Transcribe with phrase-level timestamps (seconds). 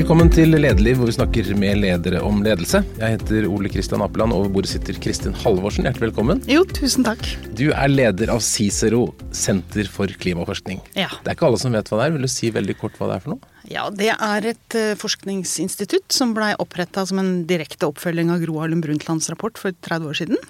[0.00, 2.78] Velkommen til Lederliv, hvor vi snakker med ledere om ledelse.
[2.96, 5.84] Jeg heter Ole Kristian Apeland, og ved bordet sitter Kristin Halvorsen.
[5.84, 6.38] Hjertelig velkommen.
[6.48, 7.20] Jo, tusen takk.
[7.58, 10.80] Du er leder av Cicero, Senter for klimaforskning.
[10.96, 11.10] Ja.
[11.20, 12.14] Det er ikke alle som vet hva det er.
[12.14, 13.52] Vil du si veldig kort hva det er for noe?
[13.68, 18.56] Ja, Det er et uh, forskningsinstitutt som blei oppretta som en direkte oppfølging av Gro
[18.64, 20.40] Harlem Brundtlands rapport for 30 år siden.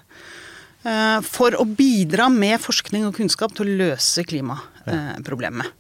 [0.86, 5.74] Uh, for å bidra med forskning og kunnskap til å løse klimaproblemet.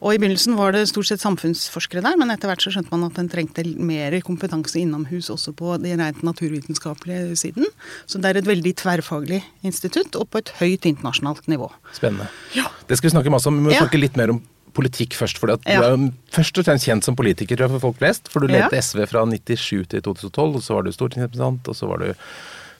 [0.00, 3.04] Og I begynnelsen var det stort sett samfunnsforskere der, men etter hvert så skjønte man
[3.10, 7.66] at en trengte mer kompetanse innomhus også på den rent naturvitenskapelige siden.
[8.08, 11.68] Så det er et veldig tverrfaglig institutt, og på et høyt internasjonalt nivå.
[11.92, 12.30] Spennende.
[12.56, 12.64] Ja.
[12.88, 13.60] Det skal vi snakke masse om.
[13.60, 13.84] Vi må Ja.
[13.84, 14.40] snakke litt mer om
[14.72, 15.36] politikk først.
[15.36, 15.56] For Ja.
[15.56, 18.28] du er jo først og fremst kjent som politiker for folk flest.
[18.28, 18.68] For du Ja.
[18.72, 22.14] SV fra 97 til 2012, og så var du stortingsrepresentant, og så var du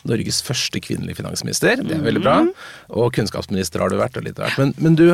[0.08, 1.82] Norges første kvinnelige finansminister.
[1.84, 2.36] Det er veldig bra.
[2.44, 2.52] Mhm.
[3.00, 4.16] Og kunnskapsminister har du vært.
[4.16, 4.58] og litt av hvert.
[4.58, 5.06] Men, men du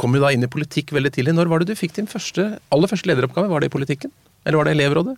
[0.00, 1.34] kom jo da inn i politikk veldig tidlig.
[1.36, 3.50] Når var det du fikk din første, aller første lederoppgave?
[3.50, 4.14] Var det i politikken?
[4.44, 5.16] Eller var det elevrådet?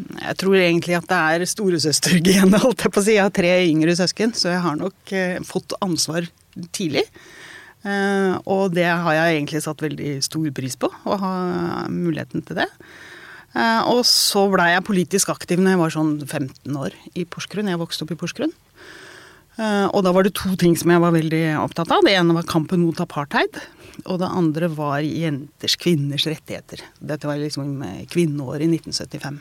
[0.00, 3.16] Jeg tror egentlig at det er storesøstergenet, holdt jeg på å si.
[3.16, 6.28] Jeg har tre yngre søsken, så jeg har nok eh, fått ansvar
[6.76, 7.04] tidlig.
[7.84, 11.34] Eh, og det har jeg egentlig satt veldig stor pris på, å ha
[11.92, 12.68] muligheten til det.
[13.50, 17.70] Eh, og så blei jeg politisk aktiv når jeg var sånn 15 år i Porsgrunn.
[17.70, 18.52] Jeg vokste opp i Porsgrunn.
[19.60, 22.04] Eh, og da var det to ting som jeg var veldig opptatt av.
[22.06, 23.60] Det ene var kampen mot apartheid.
[24.06, 26.84] Og det andre var jenters, kvinners rettigheter.
[27.02, 29.40] Dette var liksom eh, kvinneåret i 1975.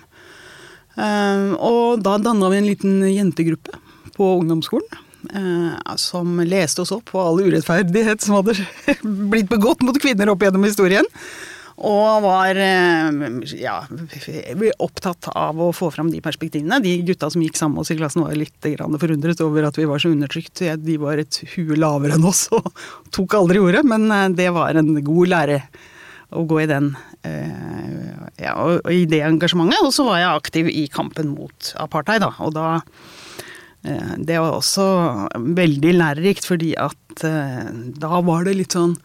[0.99, 3.77] Eh, og da danna vi en liten jentegruppe
[4.17, 5.05] på ungdomsskolen.
[5.99, 8.53] som leste oss opp på all urettferdighet som hadde
[9.31, 11.07] blitt begått mot kvinner opp gjennom historien.
[11.79, 13.19] Og var eh,
[13.61, 13.77] ja,
[14.83, 16.81] opptatt av å få fram de perspektivene.
[16.83, 18.67] De gutta som gikk sammen med oss i klassen var litt
[18.99, 20.59] forundret over at vi var så undertrykt.
[20.83, 22.67] De var et hue lavere enn oss og
[23.15, 25.61] tok aldri ordet, men eh, det var en god lære
[26.35, 26.91] å gå i den
[27.25, 28.11] eh,
[28.43, 29.79] ja, og, i det engasjementet.
[29.87, 32.33] Og så var jeg aktiv i kampen mot apartheid, da.
[32.43, 32.69] Og da
[33.79, 34.85] Det var også
[35.55, 38.97] veldig lærerikt, fordi at da var det litt sånn?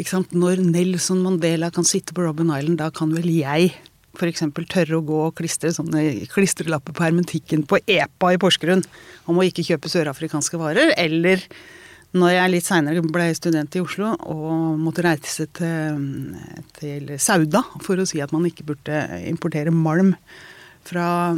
[0.00, 3.74] Når Nelson Mandela kan sitte på Robben Island, da kan vel jeg
[4.16, 4.42] f.eks.
[4.70, 8.82] tørre å gå og klistre sånne klistrelapper på hermetikken på EPA i Porsgrunn
[9.30, 11.44] om å ikke kjøpe sørafrikanske varer, eller
[12.16, 16.00] når jeg litt seinere ble student i Oslo og måtte reise til,
[16.80, 20.16] til Sauda for å si at man ikke burde importere malm
[20.88, 21.36] fra,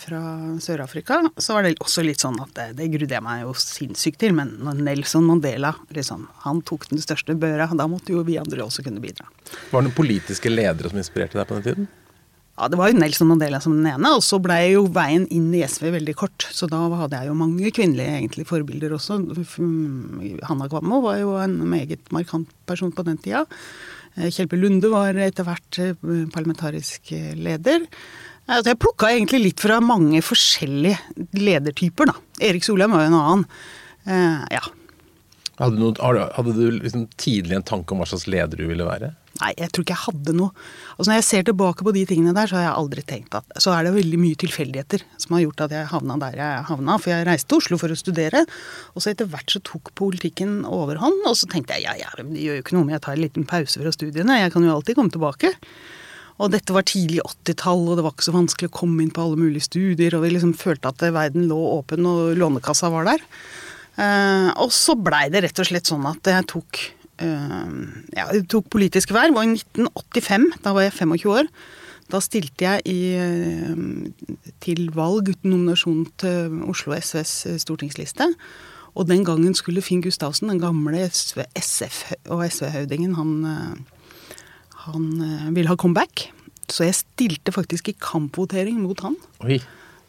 [0.00, 0.20] fra
[0.62, 4.20] Sør-Afrika, så var det også litt sånn at det, det grudde jeg meg jo sinnssykt
[4.22, 4.36] til.
[4.36, 8.64] Men når Nelson Mandela liksom, han tok den største børa, da måtte jo vi andre
[8.64, 9.28] også kunne bidra.
[9.70, 11.92] Var det noen politiske ledere som inspirerte deg på den tiden?
[12.54, 15.48] Ja, Det var jo Nelson Mandela som den ene, og så blei jo veien inn
[15.58, 16.46] i SV veldig kort.
[16.54, 19.18] Så da hadde jeg jo mange kvinnelige egentlig forbilder også.
[20.46, 23.42] Hanna Kvammo var jo en meget markant person på den tida.
[24.14, 25.96] Eh, Kjelpe Lunde var etter hvert eh,
[26.34, 27.88] parlamentarisk eh, leder.
[28.44, 30.98] Altså, jeg plukka egentlig litt fra mange forskjellige
[31.40, 32.16] ledertyper, da.
[32.44, 33.44] Erik Solheim var jo en annen.
[34.04, 34.64] Eh, ja.
[35.60, 38.86] Hadde, du noe, hadde du liksom tidlig en tanke om hva slags leder du ville
[38.86, 39.14] være?
[39.40, 40.52] Nei, jeg tror ikke jeg hadde noe.
[40.94, 43.56] Altså Når jeg ser tilbake på de tingene der, så har jeg aldri tenkt at
[43.62, 46.98] Så er det veldig mye tilfeldigheter som har gjort at jeg havna der jeg havna.
[47.02, 48.44] For jeg reiste til Oslo for å studere,
[48.94, 51.24] og så etter hvert så tok politikken overhånd.
[51.26, 53.16] Og så tenkte jeg ja, ja, men det gjør jo ikke noe om jeg tar
[53.16, 55.54] en liten pause fra studiene, jeg kan jo alltid komme tilbake.
[56.42, 59.22] Og dette var tidlig 80-tall, og det var ikke så vanskelig å komme inn på
[59.22, 63.22] alle mulige studier, og vi liksom følte at verden lå åpen, og Lånekassa var der.
[63.94, 66.80] Eh, og så blei det rett og slett sånn at jeg tok
[67.22, 67.70] uh,
[68.16, 71.50] ja, jeg tok politisk verv, og i 1985, da var jeg 25 år,
[72.12, 78.32] da stilte jeg i, uh, til valg uten nominasjon til Oslo SVs stortingsliste.
[78.94, 83.93] Og den gangen skulle Finn Gustavsen, den gamle SV, SF- og SV-høvdingen, han, uh,
[84.88, 85.06] han
[85.56, 86.28] ville ha comeback.
[86.70, 89.18] Så jeg stilte faktisk i kampvotering mot han,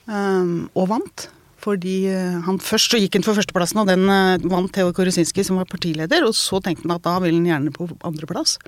[0.07, 1.29] um, og vant.
[1.65, 2.05] Fordi
[2.45, 4.05] han Først så gikk han for førsteplassen, og den
[4.51, 6.27] vant Theo Koresinski, som var partileder.
[6.27, 8.59] Og så tenkte han at da vil han gjerne på andreplass.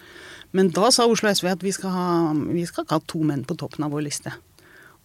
[0.57, 3.45] Men da sa Oslo SV at vi skal, ha, vi skal ikke ha to menn
[3.47, 4.33] på toppen av vår liste.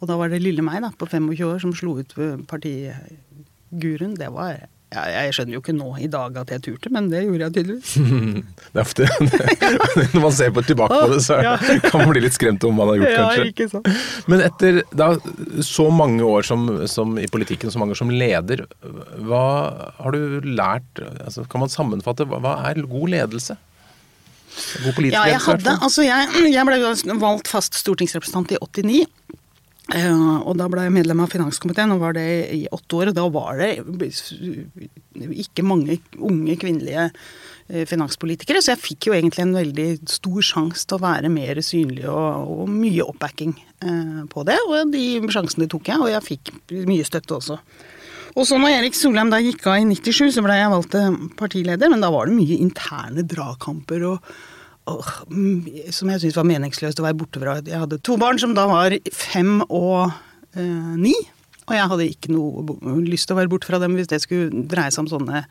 [0.01, 2.15] Og da var det lille meg da, på 25 år som slo ut
[2.51, 4.17] partiguruen.
[4.19, 7.23] Det var ja, Jeg skjønner jo ikke nå i dag at jeg turte, men det
[7.25, 7.95] gjorde jeg tydeligvis.
[8.73, 9.09] Det er ofte
[10.15, 11.39] Når man ser på tilbake på det, så
[11.91, 13.49] kan man bli litt skremt om hva man har gjort, Ja, kanskje.
[13.53, 13.91] ikke sant.
[14.33, 15.11] Men etter da,
[15.67, 18.65] så mange år som, som i politikken, så mange år som leder,
[19.27, 19.45] hva
[19.99, 23.59] har du lært altså, Kan man sammenfatte hva, er god ledelse?
[24.85, 25.77] God politisk Ja, jeg ledelse, hadde.
[25.89, 29.05] Altså, jeg, jeg ble valgt fast stortingsrepresentant i 89.
[29.91, 33.11] Eh, og da ble jeg medlem av finanskomiteen, og var det i åtte år.
[33.11, 33.73] Og da var det
[35.43, 38.63] ikke mange unge kvinnelige eh, finanspolitikere.
[38.63, 42.55] Så jeg fikk jo egentlig en veldig stor sjanse til å være mer synlig og,
[42.55, 44.61] og mye oppbacking eh, på det.
[44.69, 46.55] Og de sjansene tok jeg, og jeg fikk
[46.87, 47.59] mye støtte også.
[48.33, 51.19] Og så når Erik Solheim da gikk av i 97, så ble jeg valgt til
[51.37, 54.33] partileder, men da var det mye interne dragkamper og
[54.87, 57.59] som jeg syntes var meningsløst å være borte fra.
[57.63, 60.11] Jeg hadde to barn som da var fem og
[60.59, 61.15] eh, ni.
[61.69, 64.65] Og jeg hadde ikke noe lyst til å være borte fra dem hvis det skulle
[64.69, 65.45] dreie seg om sånne,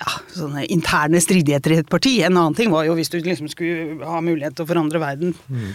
[0.00, 2.14] ja, sånne interne stridigheter i et parti.
[2.24, 5.36] En annen ting var jo hvis du liksom skulle ha mulighet til å forandre verden
[5.36, 5.68] mm.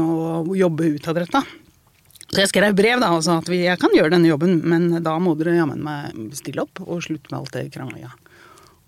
[0.00, 1.44] og jobbe utadretta.
[2.32, 5.18] Så jeg skrev brev da og sa at jeg kan gjøre denne jobben, men da
[5.20, 8.14] må dere jammen meg stille opp og slutte med alt det kranglinga.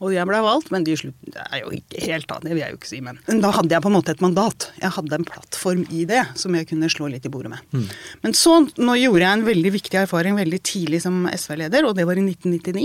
[0.05, 2.61] Og jeg ble valgt, men de slutt, det er jo ikke helt da, det vil
[2.61, 2.99] jeg jo ikke si.
[3.05, 4.67] Men da hadde jeg på en måte et mandat.
[4.83, 7.65] Jeg hadde en plattform i det som jeg kunne slå litt i bordet med.
[7.73, 7.87] Mm.
[8.27, 12.05] Men så, nå gjorde jeg en veldig viktig erfaring veldig tidlig som SV-leder, og det
[12.09, 12.85] var i 1999.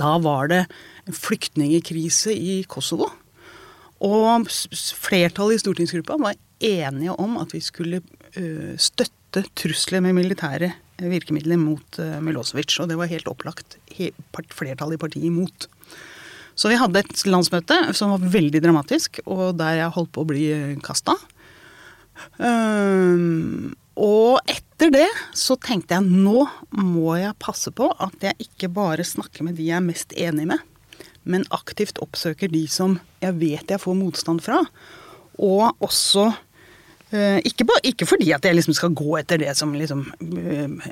[0.00, 0.62] Da var det
[1.04, 3.10] en flyktningkrise i Kosovo.
[4.04, 8.00] Og flertallet i stortingsgruppa var enige om at vi skulle
[8.80, 10.70] støtte trusler med militære
[11.02, 12.74] virkemidler mot Milosevic.
[12.82, 13.78] Og det var helt opplagt
[14.54, 15.68] flertallet i partiet imot.
[16.54, 20.28] Så vi hadde et landsmøte som var veldig dramatisk, og der jeg holdt på å
[20.28, 20.44] bli
[20.84, 21.16] kasta.
[22.38, 25.08] Um, og etter det
[25.38, 26.44] så tenkte jeg nå
[26.78, 30.46] må jeg passe på at jeg ikke bare snakker med de jeg er mest enig
[30.50, 30.62] med,
[31.26, 34.60] men aktivt oppsøker de som jeg vet jeg får motstand fra.
[35.42, 36.28] Og også
[37.14, 40.88] ikke, på, ikke, fordi at jeg liksom skal gå etter det som liksom eh,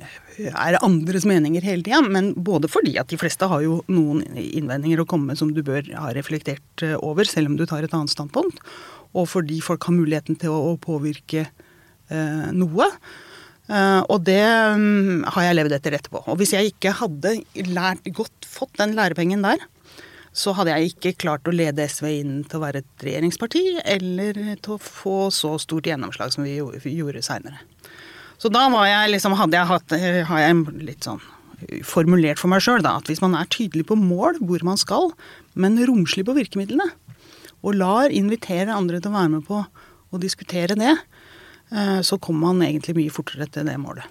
[0.50, 5.02] er andres meninger hele tida, men både fordi at de fleste har jo noen innvendinger
[5.02, 7.96] å komme med som du bør ha reflektert eh, over, selv om du tar et
[7.96, 8.62] annet standpunkt.
[9.18, 12.88] Og fordi folk har muligheten til å, påvirke eh, noe.
[13.70, 16.24] Uh, og det um, har jeg levd etter etterpå.
[16.26, 17.36] Og hvis jeg ikke hadde
[17.70, 19.62] lært godt, fått den lærepengen der,
[20.32, 24.38] så hadde jeg ikke klart å lede SV inn til å være et regjeringsparti, eller
[24.64, 27.60] til å få så stort gjennomslag som vi gjorde seinere.
[28.40, 29.94] Så da var jeg liksom, hadde jeg hatt,
[30.30, 31.20] har jeg litt sånn
[31.86, 35.12] formulert for meg sjøl at hvis man er tydelig på mål, hvor man skal,
[35.54, 36.88] men romslig på virkemidlene,
[37.62, 40.96] og lar invitere andre til å være med på å diskutere det,
[41.70, 44.08] eh, så kommer man egentlig mye fortere til det målet.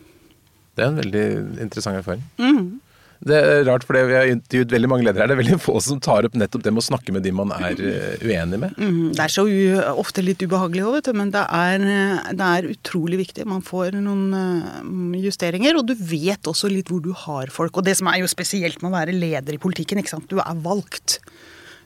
[0.78, 1.26] Det er en veldig
[1.66, 2.24] interessant erfaring.
[2.40, 2.80] Mm.
[3.22, 5.30] Det er rart, for vi har intervjuet veldig mange ledere her.
[5.30, 7.54] Det er veldig få som tar opp nettopp det med å snakke med de man
[7.54, 8.80] er eh, uenig med.
[8.82, 9.46] Mm, det er så
[9.94, 11.20] ofte litt ubehagelig òg, vet du.
[11.20, 11.86] Men det er,
[12.34, 13.46] det er, utrolig viktig.
[13.50, 17.78] Man får noen eh, justeringer, og du vet også litt hvor du har folk.
[17.78, 20.30] Og det som er jo spesielt med å være leder i politikken, ikke sant.
[20.32, 21.20] Du er valgt.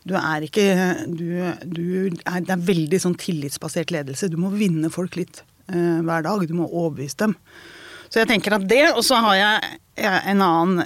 [0.06, 0.66] Du er ikke
[1.10, 1.28] du,
[1.66, 1.86] du
[2.22, 4.30] er, Det er veldig sånn tillitsbasert ledelse.
[4.32, 6.48] Du må vinne folk litt eh, hver dag.
[6.48, 7.36] Du må overbevise dem.
[8.16, 9.72] Så jeg tenker at det, og så har jeg
[10.32, 10.78] en annen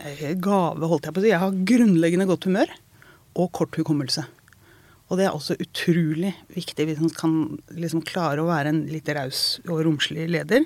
[0.41, 1.29] gave, holdt jeg på å si.
[1.29, 2.71] Jeg har grunnleggende godt humør
[3.37, 4.23] og kort hukommelse.
[5.13, 7.35] Og det er også utrolig viktig hvis man kan
[7.69, 10.65] liksom klare å være en litt raus og romslig leder.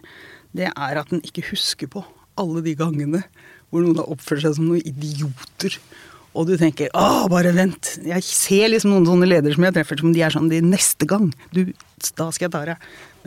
[0.56, 2.06] Det er at en ikke husker på
[2.40, 3.26] alle de gangene
[3.68, 5.76] hvor noen har oppført seg som noen idioter.
[6.32, 8.08] Og du tenker 'Å, bare vent'.
[8.08, 11.04] Jeg ser liksom noen sånne ledere som jeg treffer, som de er sånn de neste
[11.04, 11.28] gang.
[11.52, 11.76] Du,
[12.16, 12.78] da skal jeg ta deg.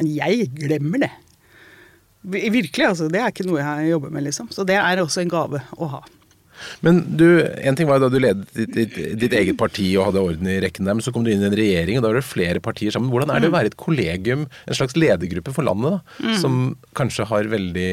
[0.01, 1.13] Men jeg glemmer det.
[2.27, 3.09] Virkelig, altså.
[3.13, 4.51] Det er ikke noe jeg jobber med, liksom.
[4.55, 6.05] Så det er også en gave å ha.
[6.85, 10.09] Men du, en ting var jo da du ledet ditt, ditt, ditt, eget parti og
[10.09, 12.13] hadde orden i rekken der, men så kom du inn i en regjering, og da
[12.13, 13.11] var det flere partier sammen.
[13.13, 16.37] Hvordan er det å være et kollegium, en slags ledergruppe for landet, da, mm.
[16.43, 16.61] som
[16.99, 17.91] kanskje har veldig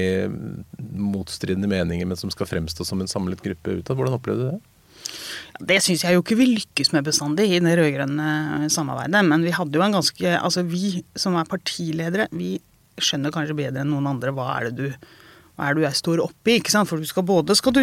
[1.13, 3.97] motstridende meninger, men som skal fremstå som en samlet gruppe utad?
[3.99, 4.61] Hvordan opplevde du det?
[5.63, 9.21] Det syns jeg jo ikke vi lykkes med bestandig i det rød-grønne samarbeidet.
[9.27, 12.55] Men vi hadde jo en ganske Altså vi som er partiledere, vi
[13.01, 15.13] skjønner kanskje bedre enn noen andre hva er det du,
[15.63, 16.59] er det du står oppi.
[16.59, 16.89] ikke sant?
[16.89, 17.81] For du skal både skal du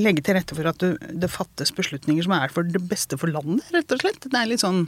[0.00, 3.32] legge til rette for at du, det fattes beslutninger som er for det beste for
[3.32, 4.26] landet, rett og slett.
[4.26, 4.86] Det er litt sånn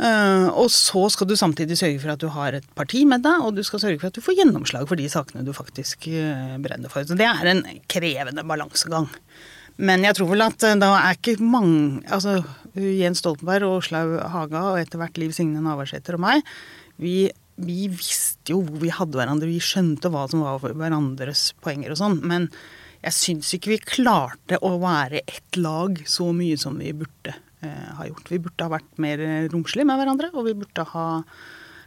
[0.00, 3.44] Uh, og så skal du samtidig sørge for at du har et parti med deg,
[3.44, 6.56] og du skal sørge for at du får gjennomslag for de sakene du faktisk uh,
[6.64, 7.04] brenner for.
[7.06, 7.60] Så det er en
[7.92, 9.10] krevende balansegang.
[9.82, 12.40] Men jeg tror vel at uh, da er ikke mange Altså
[12.74, 16.42] Jens Stoltenberg og Åslaug Haga og etter hvert Liv Signe Navarsete og meg,
[17.00, 17.28] vi
[17.60, 22.00] vi visste jo hvor vi hadde hverandre, vi skjønte hva som var hverandres poenger og
[22.00, 22.20] sånn.
[22.26, 22.48] Men
[23.02, 27.90] jeg syns ikke vi klarte å være ett lag så mye som vi burde eh,
[27.98, 28.30] ha gjort.
[28.30, 31.08] Vi burde ha vært mer romslige med hverandre, og vi burde ha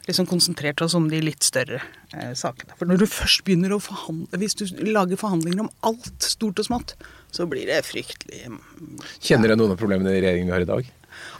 [0.05, 1.79] liksom konsentrert oss om de litt større
[2.13, 2.75] eh, sakene.
[2.77, 6.67] For når du først begynner å forhandle, hvis du lager forhandlinger om alt stort og
[6.67, 6.93] smått,
[7.33, 8.53] så blir det fryktelig ja.
[9.17, 10.93] Kjenner dere noen av problemene i regjeringen vi har i dag?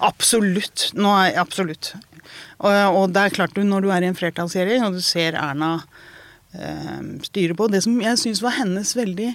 [0.06, 0.90] Absolutt.
[0.98, 1.94] Nå er, absolutt.
[2.60, 5.38] Og, og, det er klart du, når du er i en flertallsregjering og du ser
[5.40, 5.74] Erna
[6.56, 9.34] eh, styre på Det som jeg syns var hennes veldig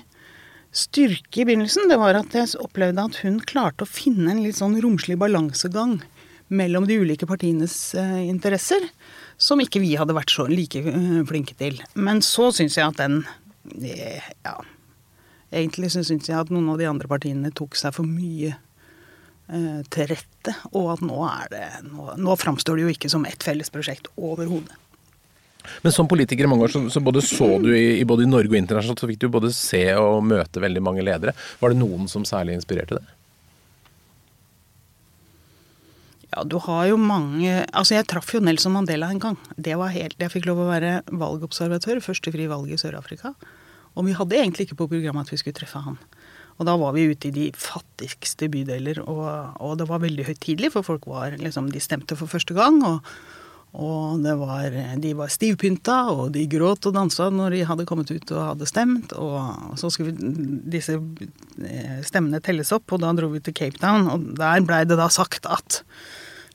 [0.70, 4.61] styrke i begynnelsen, det var at jeg opplevde at hun klarte å finne en litt
[4.61, 5.99] sånn romslig balansegang
[6.50, 8.88] mellom de ulike partienes eh, interesser,
[9.40, 11.78] som ikke vi hadde vært så like eh, flinke til.
[11.94, 13.23] Men så syns jeg at den
[13.82, 14.59] eh, Ja.
[15.50, 18.52] Egentlig syns jeg at noen av de andre partiene tok seg for mye
[19.90, 23.42] til rette, og at nå er det Nå, nå framstår det jo ikke som ett
[23.42, 24.76] felles prosjekt overhodet.
[25.83, 28.30] Men som politiker i mange år, så, så både så du i, i både i
[28.30, 31.35] Norge og internasjonalt, så fikk du både se og møte veldig mange ledere.
[31.61, 33.16] Var det noen som særlig inspirerte deg?
[36.30, 39.38] Ja, du har jo mange Altså, jeg traff jo Nelson Mandela en gang.
[39.57, 43.35] Det var helt, Jeg fikk lov å være valgobservatør, første fri valg i Sør-Afrika.
[43.99, 45.99] Og vi hadde egentlig ikke på programmet at vi skulle treffe han.
[46.61, 50.75] Og da var vi ute i de fattigste bydeler, og, og det var veldig høytidelig,
[50.75, 53.09] for folk var liksom De stemte for første gang, og,
[53.81, 58.35] og var, de var stivpynta, og de gråt og dansa når de hadde kommet ut
[58.37, 59.17] og hadde stemt.
[59.17, 60.12] Og så skulle
[60.76, 64.85] disse eh, stemmene telles opp, og da dro vi til Cape Town, og der blei
[64.85, 65.81] det da sagt at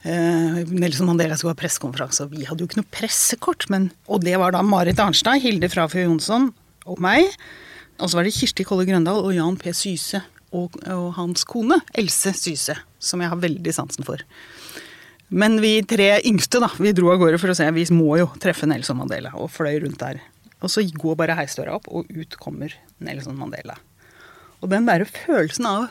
[0.05, 3.71] eh, Nelson Mandela skulle ha pressekonferanse, og vi hadde jo ikke noe pressekort.
[3.73, 6.51] Men, og det var da Marit Arnstad, Hilde Frafjord Jonsson
[6.85, 7.33] og meg.
[7.99, 9.71] Og så var det Kirsti Kolle Grøndal og Jan P.
[9.75, 10.21] Syse
[10.55, 14.21] og, og hans kone Else Syse, som jeg har veldig sansen for.
[15.33, 17.65] Men vi tre yngste da, vi dro av gårde for å se.
[17.73, 20.21] Vi må jo treffe Nelson Mandela, og fløy rundt der.
[20.61, 23.77] Og så går bare heisdøra opp, og ut kommer Nelson Mandela.
[24.61, 25.89] Og den derre følelsen av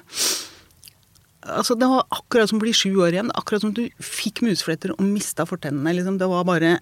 [1.45, 3.31] Altså, Det var akkurat som å bli sju år igjen.
[3.37, 5.93] Akkurat som du fikk musefletter og mista fortennene.
[5.93, 6.17] Liksom.
[6.17, 6.79] Det var bare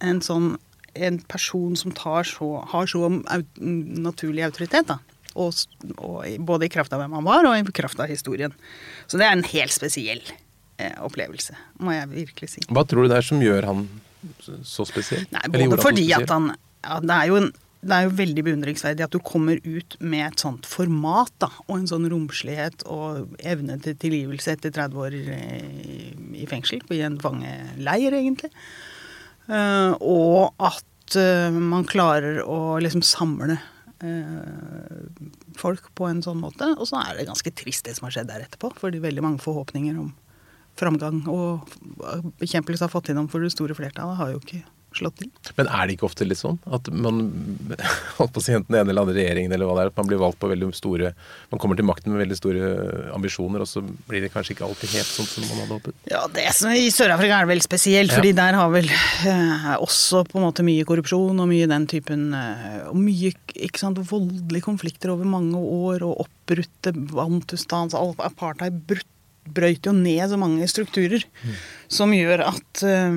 [0.00, 0.54] en sånn
[0.96, 3.10] en person som så, har så
[3.60, 4.88] naturlig autoritet.
[4.88, 4.98] da.
[5.36, 5.52] Og,
[5.98, 8.54] og, både i kraft av hvem han var, og i kraft av historien.
[9.06, 10.22] Så det er en helt spesiell
[10.78, 12.64] eh, opplevelse, må jeg virkelig si.
[12.70, 13.86] Hva tror du det er som gjør han
[14.64, 15.26] så spesiell?
[15.34, 16.54] Nei, både fordi at han
[16.86, 17.50] ja, det, er en,
[17.86, 21.78] det er jo veldig beundringsverdig at du kommer ut med et sånt format, da, og
[21.78, 25.24] en sånn romslighet og evne til tilgivelse etter 30 år i,
[26.42, 28.52] i fengsel, i en fangeleir, egentlig.
[29.46, 33.58] Uh, og at uh, man klarer å liksom samle
[34.02, 35.02] uh,
[35.58, 36.72] folk på en sånn måte.
[36.76, 39.44] Og så er det ganske trist det som har skjedd der etterpå, fordi veldig mange
[39.44, 40.14] forhåpninger om
[40.76, 41.70] framgang og
[42.40, 44.60] bekjempelse av fattigdom for det store flertallet har jo ikke
[44.98, 45.30] slått til.
[45.58, 47.22] Men er det ikke ofte litt sånn at man
[48.18, 50.00] holdt på å si enten den ene eller andre regjeringen eller hva det er, at
[50.00, 51.12] man blir valgt på veldig store
[51.52, 52.70] Man kommer til makten med veldig store
[53.14, 55.98] ambisjoner, og så blir det kanskje ikke alltid helt sånn som man hadde håpet?
[56.10, 58.20] Ja, det som I Sør-Afrika er det vel spesielt, ja.
[58.20, 62.28] fordi der har vel eh, også på en måte mye korrupsjon og mye den typen
[62.36, 69.12] eh, Og mye ikke sant, voldelige konflikter over mange år, og oppbrutte Bantustans Apartheid brutt
[69.46, 71.58] brøyt jo ned så mange strukturer mm.
[71.98, 73.14] som gjør at uh,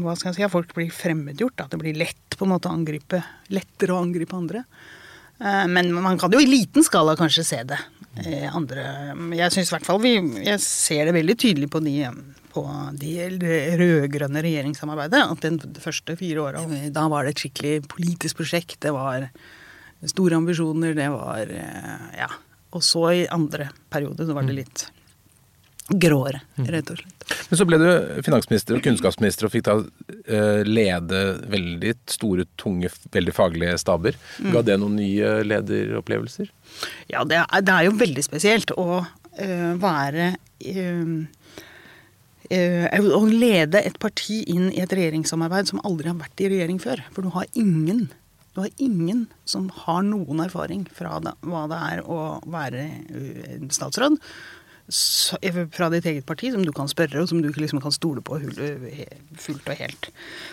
[0.00, 1.64] hva skal jeg si, folk blir fremmedgjort.
[1.64, 3.22] At det blir lett på en måte å angripe,
[3.52, 4.64] lettere å angripe andre.
[5.42, 7.80] Uh, men man kan jo i liten skala kanskje se det.
[8.12, 8.84] Uh, andre
[9.38, 10.10] Jeg syns i hvert fall vi
[10.44, 11.94] Jeg ser det veldig tydelig på de
[12.52, 12.62] på
[13.00, 13.12] de
[13.80, 15.22] rød-grønne regjeringssamarbeidet.
[15.24, 18.76] At den første fire åra Da var det et skikkelig politisk prosjekt.
[18.84, 19.30] Det var
[20.04, 20.92] store ambisjoner.
[20.98, 21.54] Det var
[22.18, 22.28] Ja.
[22.72, 24.60] Og så i andre periode så var det mm.
[24.60, 24.84] litt
[25.88, 27.24] gråere, rett og slett.
[27.50, 27.88] Men så ble du
[28.24, 31.22] finansminister og kunnskapsminister og fikk da eh, lede
[31.52, 34.16] veldig store, tunge, veldig faglige staber.
[34.52, 36.52] Ga det noen nye lederopplevelser?
[37.12, 41.12] Ja, det er, det er jo veldig spesielt å uh, være uh,
[42.54, 46.80] uh, Å lede et parti inn i et regjeringssamarbeid som aldri har vært i regjering
[46.82, 47.04] før.
[47.12, 48.08] For du har ingen
[48.52, 52.18] du har ingen som har noen erfaring fra det, hva det er å
[52.52, 52.82] være
[53.72, 54.18] statsråd
[55.72, 58.38] fra ditt eget parti som du kan spørre, og som du liksom kan stole på
[59.40, 60.08] fullt og helt.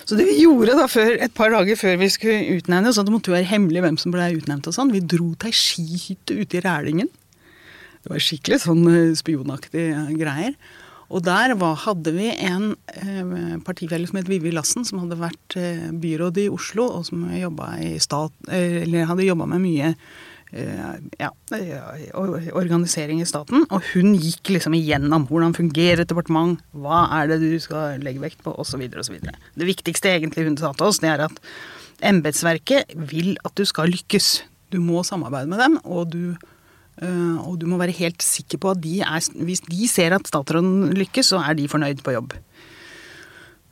[0.08, 3.12] Så det vi gjorde da før, et par dager før vi skulle utnevne, sånn at
[3.12, 6.40] det måtte være hemmelig hvem som ble utnevnt og sånn, vi dro til ei skihytte
[6.40, 7.10] ute i Rælingen.
[8.00, 10.56] Det var skikkelig sånn eh, spionaktige greier.
[11.10, 15.58] Og der var, hadde vi en eh, partifelle som het Vivi Lassen, som hadde vært
[15.60, 17.26] eh, byråd i Oslo, og som
[18.00, 21.30] stat, eh, hadde jobba med mye Eh, ja,
[22.58, 23.66] organisering i staten.
[23.70, 28.24] Og hun gikk liksom igjennom hvordan fungerer et departement, hva er det du skal legge
[28.24, 28.82] vekt på, osv.
[28.90, 29.20] osv.
[29.22, 31.42] Det viktigste egentlig hun sa til oss, det er at
[32.10, 34.40] embetsverket vil at du skal lykkes.
[34.74, 36.34] Du må samarbeide med dem, og du,
[37.02, 40.28] eh, og du må være helt sikker på at de er Hvis de ser at
[40.28, 42.34] statsråden lykkes, så er de fornøyd på jobb.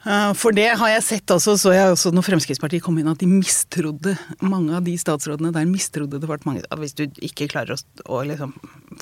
[0.07, 3.19] Eh, for det har jeg sett også, så jeg også når Fremskrittspartiet kom inn, at
[3.19, 6.69] de mistrodde mange av de statsrådene der mistrodde departementet.
[6.79, 7.81] Hvis du ikke klarer å,
[8.15, 8.53] å liksom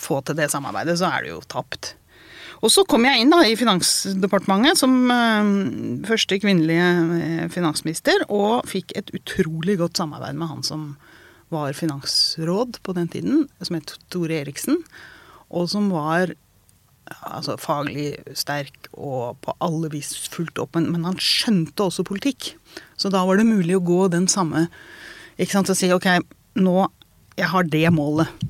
[0.02, 1.94] få til det samarbeidet, så er du jo tapt.
[2.64, 5.50] Og så kom jeg inn da i Finansdepartementet som uh,
[6.08, 10.88] første kvinnelige øh, finansminister, og fikk et utrolig godt samarbeid med han som
[11.54, 14.80] var finansråd på den tiden, som het Tore Eriksen,
[15.54, 16.34] og som var
[17.22, 22.54] altså, faglig sterk og på alle vis fulgt opp, men, men han skjønte også politikk.
[23.00, 24.68] Så da var det mulig å gå den samme
[25.36, 26.08] ikke sant, og si ok,
[26.64, 26.76] nå
[27.36, 28.46] jeg har det målet.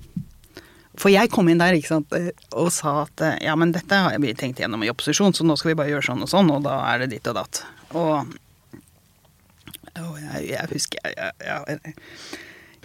[0.96, 2.14] For jeg kom inn der ikke sant,
[2.56, 5.74] og sa at ja, men dette har vi tenkt gjennom i opposisjon, så nå skal
[5.74, 7.64] vi bare gjøre sånn og sånn, og da er det ditt og datt.
[7.98, 8.36] Og,
[10.00, 11.98] og jeg, jeg, husker jeg, jeg,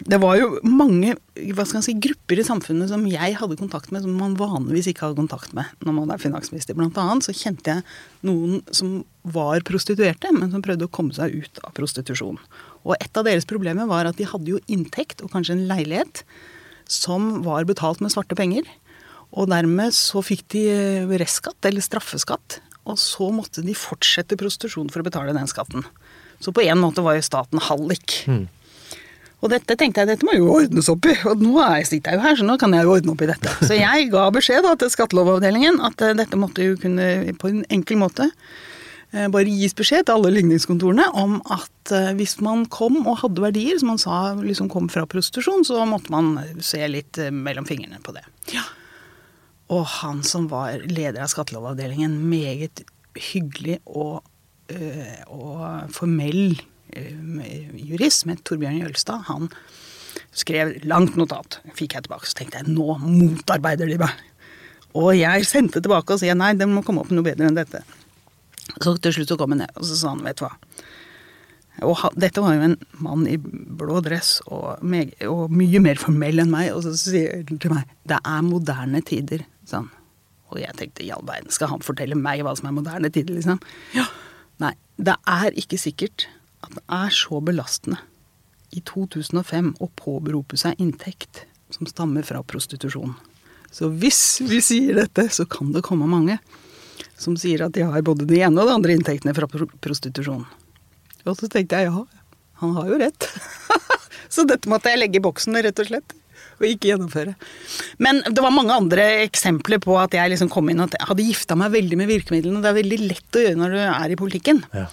[0.08, 1.14] det var jo mange
[1.54, 5.08] hva skal si, grupper i samfunnet som jeg hadde kontakt med, som man vanligvis ikke
[5.08, 6.76] har kontakt med når man er finansminister.
[6.78, 7.84] Blant annet så kjente jeg
[8.26, 12.40] noen som var prostituerte, men som prøvde å komme seg ut av prostitusjon.
[12.88, 16.24] Og et av deres problemer var at de hadde jo inntekt, og kanskje en leilighet,
[16.90, 18.64] som var betalt med svarte penger.
[19.30, 20.64] Og dermed så fikk de
[21.20, 22.58] restskatt, eller straffeskatt.
[22.88, 25.84] Og så måtte de fortsette prostitusjon for å betale den skatten.
[26.40, 28.22] Så på en måte var jo staten hallik.
[28.26, 28.48] Mm.
[29.40, 32.20] Og dette tenkte jeg dette må jo ordnes opp i, og nå er sitter jeg
[32.20, 33.52] jo her, så nå kan jeg jo ordne opp i dette.
[33.64, 37.06] Så jeg ga beskjed da, til skattelovavdelingen at uh, dette måtte jo kunne
[37.40, 42.36] på en enkel måte uh, bare gis beskjed til alle ligningskontorene om at uh, hvis
[42.44, 46.34] man kom og hadde verdier som man sa liksom kom fra prostitusjon, så måtte man
[46.60, 48.26] se litt mellom fingrene på det.
[48.52, 48.66] Ja.
[49.72, 52.82] Og han som var leder av skattelovavdelingen, meget
[53.30, 54.20] hyggelig og,
[55.30, 59.50] og formell Eh, jurist som het Torbjørn Jølstad, han
[60.36, 61.60] skrev langt notat.
[61.76, 64.26] Fikk jeg tilbake, så tenkte jeg nå motarbeider de meg.
[64.98, 67.82] Og jeg sendte tilbake og sa nei, det må komme opp noe bedre enn dette.
[68.80, 70.54] Så til slutt så kom han ned, og så sa han vet du hva.
[71.86, 76.00] Og ha, dette var jo en mann i blå dress og, meg, og, mye mer
[76.00, 76.72] formell enn meg.
[76.74, 79.88] Og så sier han til meg det er moderne tider, sa han.
[80.50, 83.36] Og jeg tenkte i all verden, skal han fortelle meg hva som er moderne tider,
[83.36, 83.60] liksom?
[83.94, 84.08] Ja.
[84.60, 86.26] Nei, det er ikke sikkert
[86.74, 87.98] det er så belastende
[88.70, 93.14] i 2005 å påberope seg inntekt som stammer fra prostitusjon.
[93.70, 96.38] Så hvis vi sier dette, så kan det komme mange
[97.20, 100.46] som sier at de har både de ene og de andre inntektene fra prostitusjon.
[101.26, 102.06] Og så tenkte jeg ja,
[102.62, 103.28] han har jo rett.
[104.34, 106.16] så dette måtte jeg legge i boksen, rett og slett.
[106.60, 107.34] Og ikke gjennomføre.
[108.04, 111.56] Men det var mange andre eksempler på at jeg liksom kom inn og hadde gifta
[111.56, 112.60] meg veldig med virkemidlene.
[112.60, 114.60] Det er veldig lett å gjøre når du er i politikken.
[114.76, 114.84] Ja.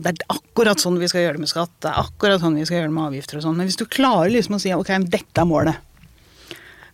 [0.00, 2.64] Det er akkurat sånn vi skal gjøre det med skatt, det er akkurat sånn vi
[2.64, 3.58] skal gjøre det med avgifter og sånn.
[3.58, 5.82] Men hvis du klarer liksom å si ok, dette er målet,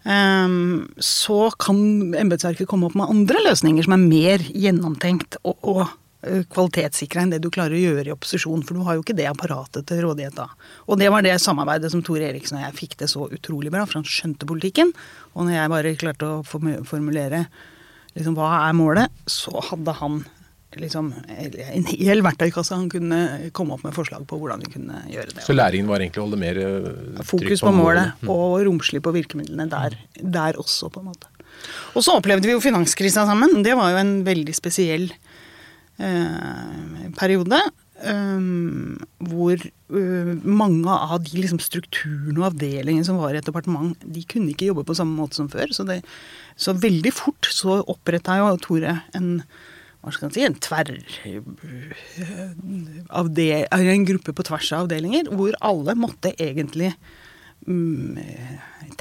[0.03, 1.79] um, så kan
[2.19, 7.37] embetsverket komme opp med andre løsninger som er mer gjennomtenkt og, og uh, kvalitetssikra enn
[7.37, 8.67] det du klarer å gjøre i opposisjon.
[8.67, 10.51] For du har jo ikke det apparatet til rådighet da.
[10.91, 13.87] Og det var det samarbeidet som Tor Eriksen og jeg fikk det så utrolig bra,
[13.87, 14.91] for han skjønte politikken.
[15.37, 17.47] Og når jeg bare klarte å formulere
[18.17, 20.25] liksom, hva er målet, så hadde han
[20.75, 25.37] liksom, en hel verktøykasse han kunne komme opp med forslag på hvordan vi kunne gjøre
[25.37, 25.45] det.
[25.47, 28.33] Så læringen var egentlig å holde mer uh, Fokus på, på målet, mm.
[28.33, 31.31] og romslig på virkemidlene der, der, også, på en måte.
[31.97, 33.63] Og så opplevde vi jo finanskrisa sammen.
[33.65, 35.09] Det var jo en veldig spesiell
[35.97, 37.61] eh, periode.
[37.97, 43.97] Um, hvor uh, mange av de liksom, strukturene og avdelingene som var i et departement,
[44.05, 45.73] de kunne ikke jobbe på samme måte som før.
[45.73, 46.03] Så, det,
[46.61, 49.31] så veldig fort så oppretta jo Tore en
[50.07, 50.93] hva skal man si, en tverr
[53.75, 56.93] En gruppe på tvers av avdelinger, hvor alle måtte egentlig
[57.67, 58.15] um,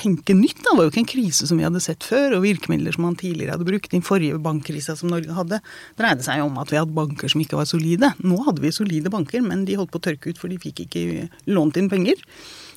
[0.02, 0.64] tenke nytt.
[0.66, 3.20] Det var jo ikke en krise som vi hadde sett før, og virkemidler som man
[3.20, 3.92] tidligere hadde brukt.
[3.94, 5.62] Den forrige bankkrisa som Norge hadde,
[6.00, 8.10] dreide seg om at vi hadde banker som ikke var solide.
[8.26, 10.88] Nå hadde vi solide banker, men de holdt på å tørke ut, for de fikk
[10.88, 12.18] ikke lånt inn penger.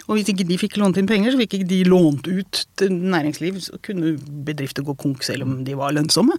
[0.08, 2.92] Og hvis ikke de fikk lånt inn penger, så fikk ikke de lånt ut til
[2.92, 3.60] næringsliv.
[3.64, 6.36] Så kunne bedrifter gå konk selv om de var lønnsomme.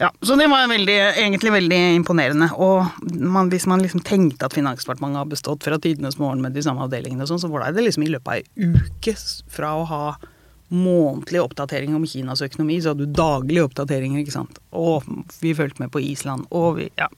[0.00, 2.48] Ja, Så det var veldig, egentlig veldig imponerende.
[2.58, 6.62] Og man, hvis man liksom tenkte at Finansdepartementet har bestått fra tidenes morgen med de
[6.66, 9.14] samme avdelingene, og sånn, så var det liksom i løpet av ei uke
[9.54, 10.04] fra å ha
[10.74, 14.58] månedlig oppdatering om Kinas økonomi, så hadde du daglige oppdateringer, ikke sant.
[14.74, 15.06] Og
[15.42, 17.08] vi fulgte med på Island, og vi Ja.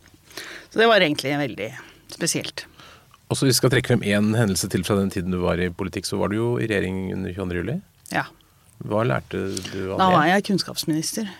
[0.68, 1.70] Så det var egentlig veldig
[2.12, 2.66] spesielt.
[3.30, 5.70] Og så vi skal trekke frem én hendelse til fra den tiden du var i
[5.70, 7.54] politikk, så var du jo i regjering under 22.
[7.62, 7.80] juli.
[8.12, 8.26] Ja.
[8.84, 9.40] Hva lærte
[9.72, 9.98] du av det?
[9.98, 11.30] Da var jeg kunnskapsminister.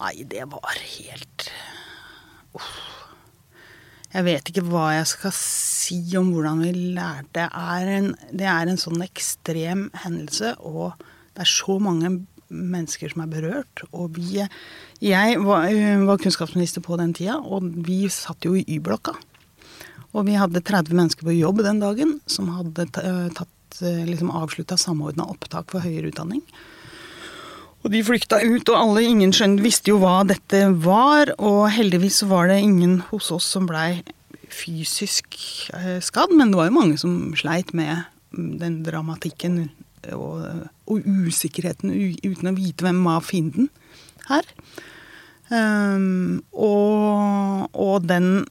[0.00, 1.48] Nei, det var helt
[2.54, 2.74] Uff.
[4.14, 7.32] Jeg vet ikke hva jeg skal si om hvordan vi lærte.
[7.34, 10.94] Det er en, det er en sånn ekstrem hendelse, og
[11.34, 12.12] det er så mange
[12.46, 13.82] mennesker som er berørt.
[13.90, 14.44] Og vi
[15.02, 15.66] Jeg var,
[16.06, 19.16] var kunnskapsminister på den tida, og vi satt jo i Y-blokka.
[20.14, 23.50] Og vi hadde 30 mennesker på jobb den dagen som hadde tatt,
[23.82, 26.44] liksom avslutta samordna opptak for høyere utdanning.
[27.84, 31.34] Og de flykta ut, og alle, ingen skjønte, visste jo hva dette var.
[31.36, 34.00] Og heldigvis var det ingen hos oss som blei
[34.54, 35.36] fysisk
[35.76, 39.66] eh, skadd, men det var jo mange som sleit med den dramatikken
[40.14, 40.46] og,
[40.90, 41.92] og usikkerheten
[42.24, 43.68] uten å vite hvem var fienden
[44.30, 44.48] her.
[45.52, 48.46] Um, og, og, den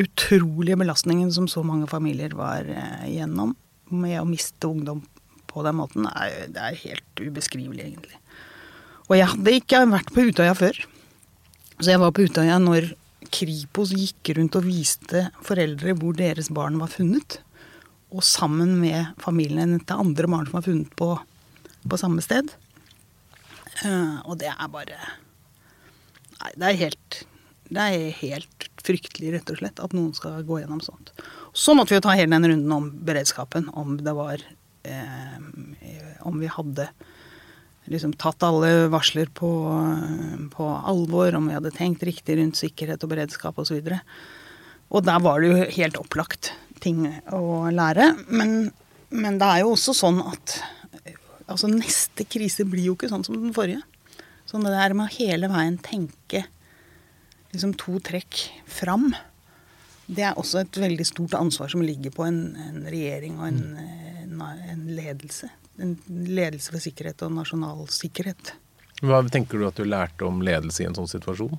[0.00, 2.64] utrolige belastningen som så mange familier var
[3.04, 3.52] igjennom
[3.92, 5.04] med å miste ungdom
[5.54, 8.20] på den måten, er, det er helt ubeskrivelig, egentlig.
[9.06, 10.78] Og jeg hadde ikke vært på Utøya før.
[11.78, 12.92] Så jeg var på Utøya når
[13.34, 17.38] Kripos gikk rundt og viste foreldre hvor deres barn var funnet.
[18.14, 21.10] Og sammen med familien til andre barn som var funnet på,
[21.84, 22.52] på samme sted.
[23.82, 24.98] Uh, og det er bare
[26.34, 27.24] Nei, det er helt
[27.72, 31.14] det er helt fryktelig, rett og slett, at noen skal gå gjennom sånt.
[31.56, 33.70] Så måtte vi jo ta hele den runden om beredskapen.
[33.72, 34.42] Om det var
[36.24, 36.88] Om vi hadde
[37.92, 39.50] liksom tatt alle varsler på,
[40.54, 43.76] på, alvor, om vi hadde tenkt riktig rundt sikkerhet og beredskap osv.
[43.76, 44.00] Og, så
[44.94, 46.52] og der var det jo helt opplagt
[46.84, 48.12] ting å lære.
[48.28, 48.72] Men,
[49.10, 50.58] men det er jo også sånn at
[51.50, 53.82] altså neste krise blir jo ikke sånn som den forrige.
[54.48, 56.44] Sånn det der med å hele veien tenke
[57.54, 59.12] liksom to trekk fram,
[60.06, 63.62] det er også et veldig stort ansvar som ligger på en, en regjering og en,
[64.24, 65.48] en, en ledelse
[65.82, 68.54] en ledelse for sikkerhet og nasjonal sikkerhet.
[69.04, 71.56] Hva tenker du at du lærte om ledelse i en sånn situasjon?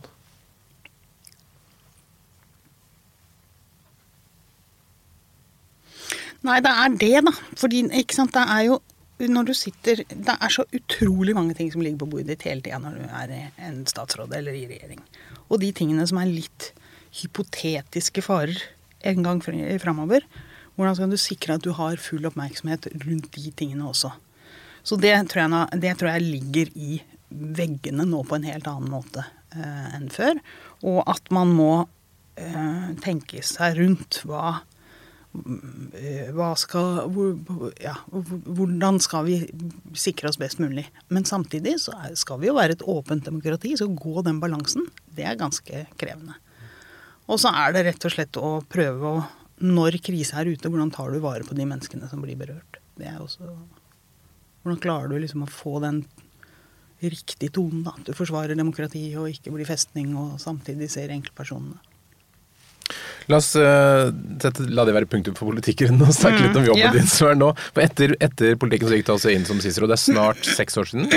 [6.46, 7.34] Nei, det er det, da.
[7.58, 8.82] Fordi ikke sant, det er jo
[9.16, 12.60] når du sitter Det er så utrolig mange ting som ligger på bordet ditt hele
[12.60, 13.32] tida når du er
[13.64, 15.00] en statsråd eller i regjering.
[15.48, 16.74] Og de tingene som er litt
[17.16, 18.60] hypotetiske farer
[19.06, 20.26] en gang framover,
[20.76, 24.12] hvordan skal du sikre at du har full oppmerksomhet rundt de tingene også?
[24.86, 27.00] Så det tror jeg, det tror jeg ligger i
[27.30, 29.24] veggene nå på en helt annen måte
[29.56, 30.40] eh, enn før.
[30.86, 31.74] Og at man må
[32.38, 34.60] eh, tenke seg rundt hva
[35.98, 39.40] eh, hva skal, hvor, ja, hvordan skal vi
[39.98, 40.86] sikre oss best mulig?
[41.10, 44.86] Men samtidig så skal vi jo være et åpent demokrati, så gå den balansen,
[45.18, 46.38] det er ganske krevende.
[47.26, 49.24] Og så er det rett og slett å prøve å
[49.66, 52.80] når krisa er ute, hvordan tar du vare på de menneskene som blir berørt?
[53.00, 53.48] Det er også
[54.66, 56.00] Hvordan klarer du liksom å få den
[57.04, 57.94] riktige tonen, da?
[57.94, 61.78] At du forsvarer demokrati og ikke blir festning, og samtidig ser enkeltpersonene.
[63.32, 64.12] La oss uh,
[64.42, 66.92] sette, la det være punktum for politikken og snakke mm, litt om jobben ja.
[66.94, 67.52] din som er nå.
[67.72, 69.90] For etter, etter, politikken så gikk du altså inn som CICERO.
[69.90, 71.08] Det er snart seks år siden?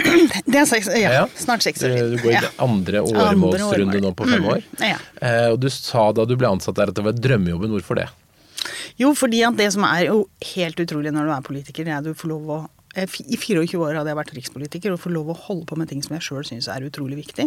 [0.48, 1.26] Det er seks, ja, ja.
[1.36, 2.14] snart seks år siden.
[2.14, 2.52] Du går i ja.
[2.64, 4.64] andre åremålsrunde nå på fem mm, år.
[4.80, 4.96] Ja.
[5.20, 7.76] Uh, og du sa da du ble ansatt der at det var drømmejobben.
[7.76, 8.08] Hvorfor det?
[8.98, 12.00] Jo, fordi at det som er jo helt utrolig når du er politiker, det er
[12.00, 12.62] at du får lov å
[12.98, 16.00] I 24 år hadde jeg vært rikspolitiker og får lov å holde på med ting
[16.02, 17.46] som jeg sjøl syns er utrolig viktig.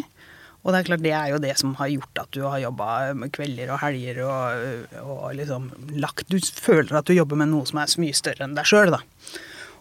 [0.62, 2.90] Og det er klart det er jo det som har gjort at du har jobba
[3.18, 7.66] med kvelder og helger og, og liksom lagt Du føler at du jobber med noe
[7.70, 9.02] som er så mye større enn deg sjøl, da.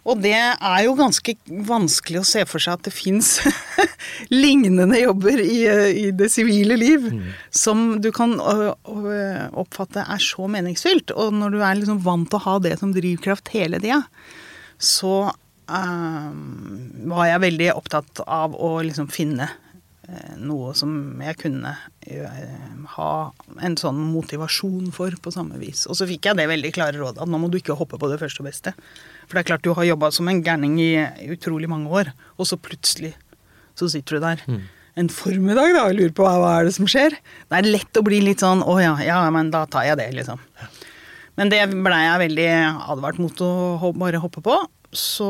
[0.09, 1.35] Og det er jo ganske
[1.69, 3.35] vanskelig å se for seg at det fins
[4.33, 7.27] lignende jobber i, i det sivile liv mm.
[7.53, 11.13] som du kan oppfatte er så meningsfylt.
[11.13, 14.01] Og når du er liksom vant til å ha det som drivkraft hele tida,
[14.81, 15.29] så
[15.69, 19.51] um, var jeg veldig opptatt av å liksom finne
[20.41, 20.93] noe som
[21.23, 22.43] jeg kunne uh,
[22.97, 23.13] ha
[23.63, 25.87] en sånn motivasjon for på samme vis.
[25.91, 28.11] Og så fikk jeg det veldig klare rådet at nå må du ikke hoppe på
[28.11, 28.75] det første og beste.
[29.27, 30.93] For det er klart du har jobba som en gærning i
[31.31, 33.15] utrolig mange år, og så plutselig
[33.79, 34.45] så sitter du der.
[34.51, 34.63] Mm.
[35.01, 37.15] En formiddag da, og lurer på hva er det som skjer.
[37.49, 40.11] Det er lett å bli litt sånn å ja, ja, men da tar jeg det,
[40.19, 40.43] liksom.
[41.39, 42.49] Men det blei jeg veldig
[42.93, 44.57] advart mot å bare hoppe på.
[44.91, 45.29] Så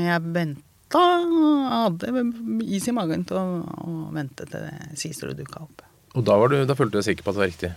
[0.00, 0.62] jeg venta,
[0.94, 2.30] hadde jeg
[2.78, 4.68] is i magen til å, å vente til
[4.98, 5.82] Sistro dukka opp.
[6.16, 7.72] Og da, du, da følte du deg sikker på at det var riktig?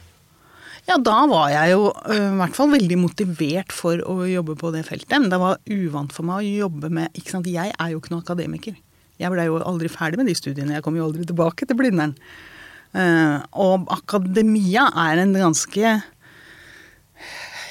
[0.88, 4.86] Ja, da var jeg jo i hvert fall veldig motivert for å jobbe på det
[4.88, 5.18] feltet.
[5.18, 8.14] Men det var uvant for meg å jobbe med ikke sant, Jeg er jo ikke
[8.14, 8.78] noen akademiker.
[9.20, 10.78] Jeg blei jo aldri ferdig med de studiene.
[10.78, 12.16] Jeg kom jo aldri tilbake til Blindern.
[13.54, 15.92] og akademia er en ganske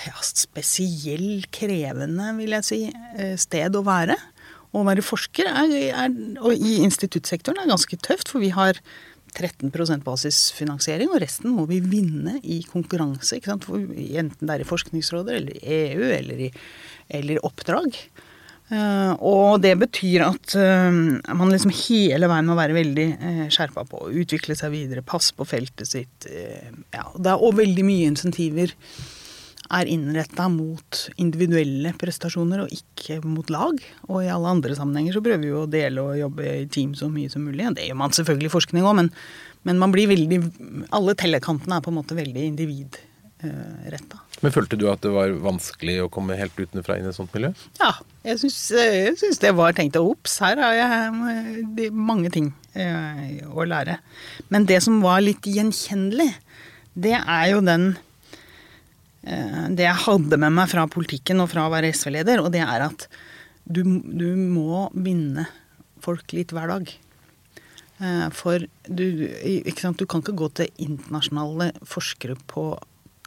[0.04, 2.80] ja, spesiell, krevende, vil jeg si,
[3.40, 4.18] sted å være.
[4.76, 8.80] Å være forsker er, er, og i instituttsektoren er ganske tøft, for vi har
[9.36, 13.40] 13% basisfinansiering, og resten må vi vinne i konkurranse.
[13.40, 16.50] Enten det er i Forskningsrådet eller i EU eller i
[17.18, 17.94] eller oppdrag.
[18.68, 23.86] Uh, og det betyr at uh, man liksom hele veien må være veldig uh, skjerpa
[23.88, 26.28] på å utvikle seg videre, passe på feltet sitt.
[26.28, 28.74] ja, det er, og veldig mye insentiver
[29.74, 33.80] er innretta mot individuelle prestasjoner og ikke mot lag.
[34.08, 36.94] Og i alle andre sammenhenger så prøver vi jo å dele og jobbe i team
[36.98, 37.66] så mye som mulig.
[37.76, 39.12] Det gjør man selvfølgelig i forskning òg, men,
[39.66, 40.38] Men man blir veldig
[40.94, 44.20] Alle tellekantene er på en måte veldig individretta.
[44.40, 47.34] Men følte du at det var vanskelig å komme helt utenfra inn i et sånt
[47.34, 47.50] miljø?
[47.80, 47.90] Ja,
[48.24, 53.98] jeg syns, det var tenkt Ops, her har jeg mange ting eh, å lære.
[54.48, 56.30] Men det som var litt gjenkjennelig,
[56.98, 57.96] det er jo den
[59.28, 62.86] Det jeg hadde med meg fra politikken og fra å være SV-leder, og det er
[62.86, 63.08] at
[63.68, 65.44] du, du må binde
[66.04, 66.92] folk litt hver dag.
[67.98, 69.06] Eh, for du,
[69.76, 69.98] sant?
[69.98, 72.70] du kan ikke gå til internasjonale forskere på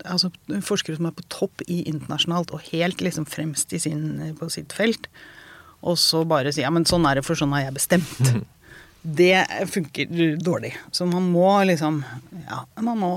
[0.06, 0.32] altså,
[0.64, 5.10] forskere som er på topp i internasjonalt og helt liksom fremst sin, på sitt felt,
[5.82, 8.24] og så bare si ja, men sånn er det, for sånn har jeg bestemt.
[9.02, 10.76] Det funker dårlig.
[10.92, 12.04] Så man må liksom
[12.46, 13.12] ja, man må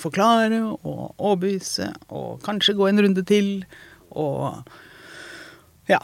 [0.00, 3.64] forklare og overbevise og kanskje gå en runde til
[4.12, 4.60] og
[5.88, 6.00] ja.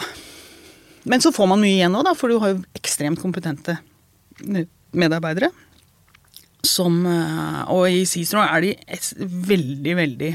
[1.08, 3.78] Men så får man mye igjen òg, for du har jo ekstremt kompetente
[4.96, 5.50] medarbeidere
[6.66, 8.74] som eh, Og i Cicero er de
[9.48, 10.32] veldig, veldig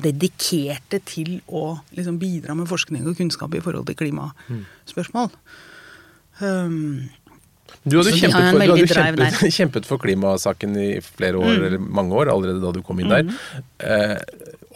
[0.00, 5.32] dedikerte til å liksom bidra med forskning og kunnskap i forhold til klimaspørsmål.
[6.40, 7.08] Um,
[7.82, 11.66] du hadde, kjempet for, du hadde kjempet, kjempet, for, klimasaken i flere år, mm.
[11.68, 13.24] eller mange år, allerede da du kom inn der.
[13.24, 13.68] Mm.
[13.78, 14.16] Eh,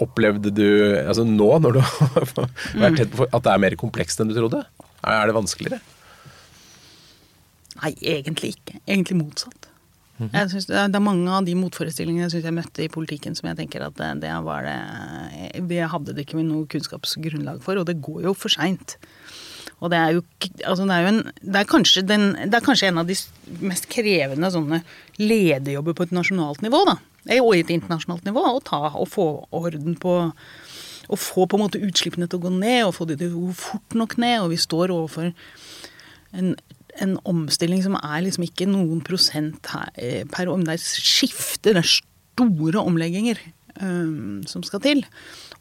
[0.04, 0.68] opplevde du
[1.04, 4.38] altså nå, når du har vært tett på, at det er mer komplekst enn du
[4.38, 4.64] trodde?
[5.04, 5.83] Er det vanskeligere?
[7.83, 8.80] Nei, egentlig ikke.
[8.87, 9.70] Egentlig motsatt.
[10.16, 10.48] Mm -hmm.
[10.48, 13.57] synes det, er mange av de motforestillingene jeg synes jeg møtte i politikken som jeg
[13.57, 18.00] tenker at det, det var det Det hadde det ikke noe kunnskapsgrunnlag for, og det
[18.00, 18.96] går jo for seint.
[19.85, 20.23] Og det er jo,
[20.64, 23.16] altså det er jo en, det er, den, det er kanskje en av de
[23.64, 24.81] mest krevende sånne
[25.20, 26.99] lederjobber på et nasjonalt nivå, da.
[27.38, 28.42] Og i et internasjonalt nivå.
[28.44, 30.18] Å ta og få orden på
[31.05, 33.42] Å få på en måte utslippene til å gå ned, og få de til å
[33.51, 34.38] gå fort nok ned.
[34.40, 35.35] Og vi står overfor
[36.33, 36.55] en
[37.03, 40.64] en omstilling som er liksom ikke noen prosent her, eh, per om.
[40.64, 43.38] Det er skifte, det er store omlegginger
[43.81, 45.05] um, som skal til.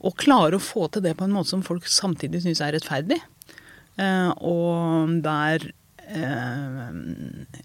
[0.03, 3.21] Og klare å få til det på en måte som folk samtidig syns er rettferdig.
[3.99, 6.87] Uh, og der uh,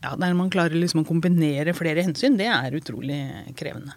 [0.02, 3.22] ja, der man klarer liksom å kombinere flere hensyn, det er utrolig
[3.58, 3.96] krevende.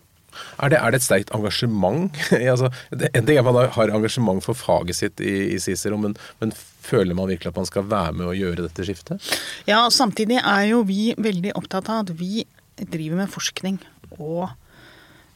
[0.63, 2.15] Er det, er det, et sterkt engasjement?
[2.53, 6.55] altså, en ting er man har engasjement for faget sitt i, i Cicero, men, men,
[6.81, 9.27] føler man virkelig at man skal være med å gjøre dette skiftet?
[9.67, 12.41] Ja, samtidig er jo vi veldig opptatt av at vi
[12.81, 13.77] driver med forskning
[14.17, 14.49] og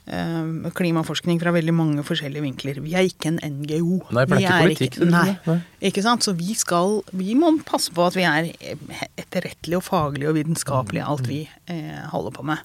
[0.05, 2.81] klimaforskning fra veldig mange forskjellige vinkler.
[2.85, 4.03] Vi er ikke en NGO.
[4.13, 4.99] Nei, for det er ikke politikk.
[4.99, 5.55] Ikke, nei, nei,
[5.89, 6.25] ikke sant.
[6.25, 8.51] Så vi skal Vi må passe på at vi er
[9.17, 11.41] etterrettelige og faglige og vitenskapelige i alt vi
[11.71, 12.61] eh, holder på med.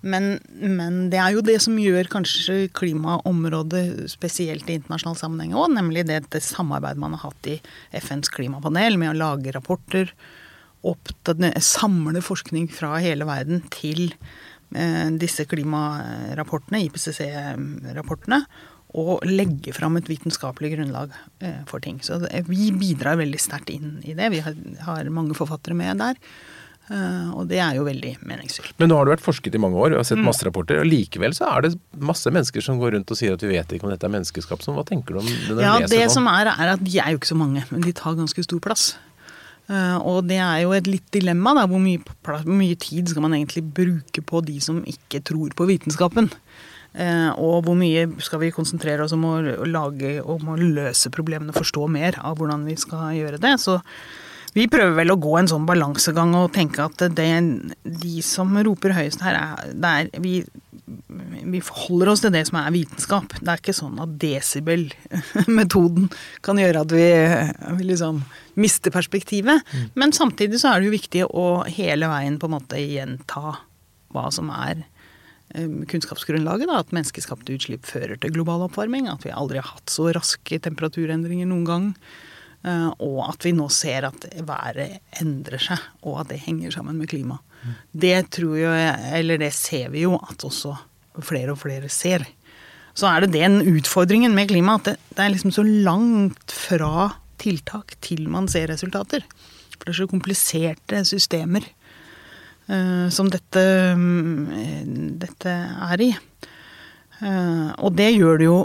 [0.00, 5.74] Men, men, det er jo det som gjør kanskje klimaområdet spesielt i internasjonal sammenheng òg,
[5.76, 7.58] nemlig det, det samarbeidet man har hatt i
[8.00, 10.14] FNs klimapanel med å lage rapporter,
[11.60, 14.49] samle forskning fra hele verden til eh,
[15.20, 18.44] disse klimarapportene, IPCC-rapportene,
[18.98, 21.12] og legge fram et vitenskapelig grunnlag
[21.44, 22.00] eh, for ting.
[22.02, 24.30] Så vi bidrar veldig sterkt inn i det.
[24.34, 26.18] Vi har, mange forfattere med der.
[26.90, 28.74] Eh, og det er jo veldig meningsfylt.
[28.82, 30.26] Men nå har du vært forsket i mange år og har sett mm.
[30.26, 30.80] masse rapporter.
[30.82, 33.76] og Likevel så er det masse mennesker som går rundt og sier at vi vet
[33.76, 34.64] ikke om dette er menneskeskap.
[34.64, 35.60] Så hva tenker du om det?
[35.62, 38.18] Ja, det som er, er at de er jo ikke så mange, men de tar
[38.18, 38.90] ganske stor plass.
[39.70, 41.54] Uh, og det er jo et litt dilemma.
[41.54, 45.54] Da, hvor mye, hvor mye, tid skal man egentlig bruke på de som ikke tror
[45.54, 46.30] på vitenskapen?
[46.90, 49.36] Uh, og hvor mye skal vi konsentrere oss om å,
[49.70, 53.54] lage, om å løse problemene, forstå mer av hvordan vi skal gjøre det.
[53.62, 53.78] Så
[54.56, 57.28] vi prøver vel å gå en sånn balansegang og tenke at det,
[57.84, 60.40] de som roper høyest her, er, er vi,
[61.46, 63.36] vi forholder oss til det som er vitenskap.
[63.38, 66.08] Det er ikke sånn at desibel-metoden
[66.46, 67.08] kan gjøre at vi,
[67.78, 68.22] vi liksom
[68.60, 69.62] mister perspektivet.
[69.70, 69.90] Mm.
[70.02, 73.60] Men samtidig så er det jo viktig å hele veien på en måte gjenta
[74.10, 74.82] hva som er
[75.54, 76.66] um, kunnskapsgrunnlaget.
[76.70, 79.06] Da, at menneskeskapte utslipp fører til global oppvarming.
[79.12, 81.88] At vi aldri har hatt så raske temperaturendringer noen gang.
[82.60, 86.98] Eh, og at vi nå ser at været endrer seg, og at det henger sammen
[87.00, 87.40] med klima.
[87.92, 90.74] Det tror jeg, eller det ser vi jo at også
[91.24, 92.24] flere og flere ser.
[92.96, 97.10] Så er det den utfordringen med klima, at det, det er liksom så langt fra
[97.40, 99.24] tiltak til man ser resultater.
[99.76, 101.64] For det er så kompliserte systemer
[102.68, 103.62] uh, som dette,
[103.96, 104.48] um,
[105.20, 105.54] dette
[105.92, 106.10] er i.
[107.20, 108.60] Uh, og det gjør det jo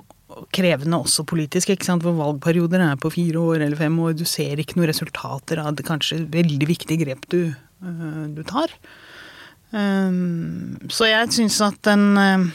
[0.56, 2.04] krevende også politisk, ikke sant?
[2.06, 4.16] hvor valgperioder er på fire år eller fem år.
[4.18, 7.42] Du ser ikke noen resultater av det kanskje veldig viktige grep du,
[7.86, 8.74] uh, du tar.
[9.76, 12.46] Um, så jeg syns at den uh,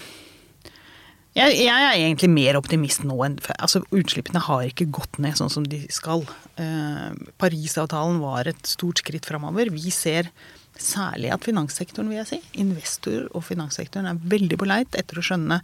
[1.36, 3.58] jeg, jeg, er egentlig mer optimist nå enn før.
[3.62, 6.24] Altså, utslippene har ikke gått ned sånn som de skal.
[6.58, 9.70] Uh, Parisavtalen var et stort skritt framover.
[9.70, 10.32] Vi ser
[10.80, 15.24] særlig at finanssektoren, vil jeg si, investor og finanssektoren er veldig på leit etter å
[15.24, 15.60] skjønne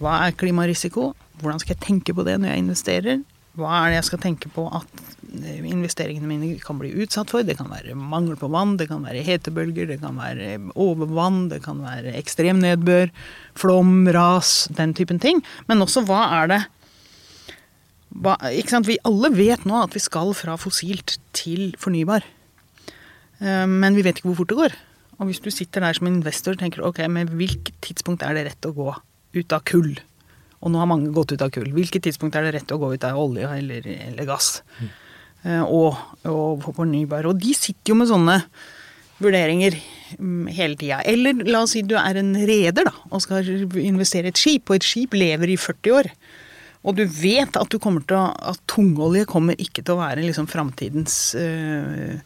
[0.00, 3.22] hva er klimarisiko, hvordan skal jeg tenke på det når jeg investerer,
[3.58, 5.00] hva er det jeg skal tenke på at
[5.68, 7.44] investeringene mine kan bli utsatt for.
[7.44, 11.60] Det kan være mangel på vann, det kan være hetebølger, det kan være overvann, det
[11.64, 13.12] kan være ekstrem nedbør,
[13.58, 15.42] flom, ras, den typen ting.
[15.68, 16.62] Men også hva er det
[18.12, 18.36] hva,
[18.84, 22.24] Vi alle vet nå at vi skal fra fossilt til fornybar.
[23.40, 24.76] Eh, men vi vet ikke hvor fort det går.
[25.20, 28.46] Og hvis du sitter der som investor og tenker ok, med hvilket tidspunkt er det
[28.48, 28.92] rett å gå
[29.36, 29.94] ut av kull?
[30.62, 31.72] Og nå har mange gått ut av kull.
[31.74, 34.60] Hvilket tidspunkt er det rett å gå ut av olje eller, eller gass?
[34.78, 34.92] Mm.
[35.66, 35.98] Og,
[36.30, 37.26] og fornybar.
[37.26, 38.36] Og de sitter jo med sånne
[39.22, 39.74] vurderinger
[40.18, 41.00] mm, hele tida.
[41.08, 43.48] Eller la oss si du er en reder da, og skal
[43.82, 46.10] investere i et skip, og et skip lever i 40 år.
[46.82, 50.24] Og du vet at, du kommer til å, at tungolje kommer ikke til å være
[50.24, 52.18] liksom framtidens øh,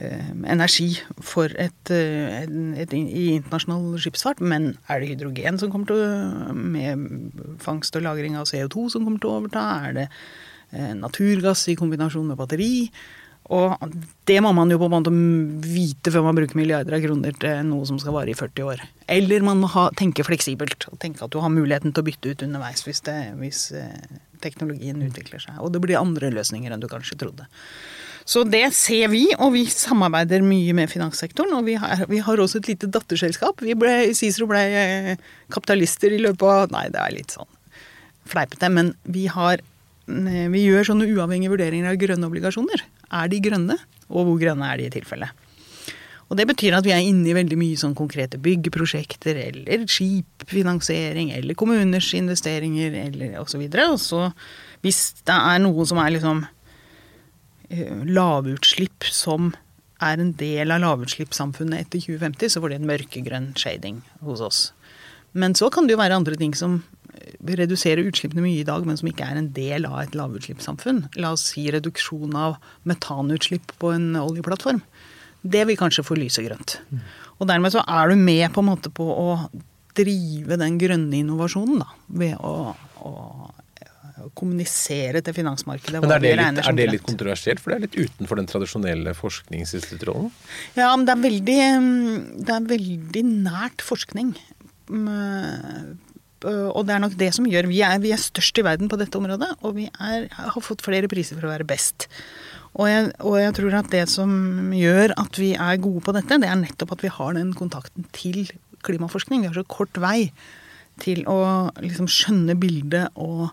[0.00, 0.88] energi
[1.20, 4.40] for et, øh, et, et, i internasjonal skipsfart.
[4.40, 9.04] Men er det hydrogen som kommer til å Med fangst og lagring av CO2 som
[9.04, 9.64] kommer til å overta?
[9.88, 10.08] Er det
[10.98, 12.90] naturgass i kombinasjon med batteri?
[13.48, 13.94] Og
[14.28, 15.12] det må man jo på en måte
[15.64, 18.82] vite før man bruker milliarder av kroner til noe som skal vare i 40 år.
[19.08, 22.34] Eller man må ha, tenke fleksibelt og tenke at du har muligheten til å bytte
[22.34, 25.56] ut underveis hvis, det, hvis eh, teknologien utvikler seg.
[25.64, 27.48] Og det blir andre løsninger enn du kanskje trodde.
[28.28, 31.54] Så det ser vi, og vi samarbeider mye med finanssektoren.
[31.56, 33.64] Og vi har, vi har også et lite datterselskap.
[33.64, 35.14] Vi ble, Cicero ble eh,
[35.54, 37.48] kapitalister i løpet av Nei, det er litt sånn
[38.28, 42.84] fleipete, men vi har eh, vi gjør sånne uavhengige vurderinger av grønne obligasjoner.
[43.08, 45.30] Er de grønne, og hvor grønne er de i tilfelle?
[46.28, 51.32] Og det betyr at vi er inne i veldig mye sånn konkrete byggeprosjekter eller skipfinansiering
[51.32, 53.64] eller kommuners investeringer eller osv.
[53.64, 54.26] Og, så
[54.84, 59.54] hvis det er noe som er liksom uh, lavutslipp som
[60.04, 64.60] er en del av lavutslippssamfunnet etter 2050, så får det en mørkegrønn shading hos oss.
[65.32, 66.82] Men så kan det jo være andre ting som
[67.58, 71.04] redusere utslippene mye i dag, men som ikke er en del av et lavutslippssamfunn.
[71.22, 74.82] La oss si reduksjon av metanutslipp på en oljeplattform.
[75.42, 76.78] Det vil kanskje få lyset grønt.
[77.38, 79.30] Og dermed så er du med på en måte på å
[79.98, 81.88] drive den grønne innovasjonen, da.
[82.20, 82.74] Ved å,
[83.06, 83.14] å
[84.34, 86.02] kommunisere til finansmarkedet.
[86.02, 89.14] Men er det, litt, er det litt kontroversielt, for det er litt utenfor den tradisjonelle
[89.16, 90.32] forskningsinstituttrollen?
[90.74, 91.58] Ja, men det er, veldig,
[92.42, 94.34] det er veldig nært forskning
[94.88, 95.80] Eh,
[96.46, 98.98] og det er nok det som gjør Vi er, vi er størst i verden på
[99.00, 102.06] dette området, og vi er, har fått flere priser for å være best.
[102.78, 104.30] Og jeg, og jeg, tror at det som
[104.76, 108.06] gjør at vi er gode på dette, det er nettopp at vi har den kontakten
[108.14, 108.44] til
[108.86, 109.42] klimaforskning.
[109.42, 110.30] Vi har så kort vei
[111.02, 113.48] til å liksom skjønne bildet og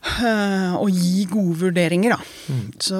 [0.00, 2.18] å gi gode vurderinger, da.
[2.48, 2.62] Mm.
[2.80, 2.98] Så,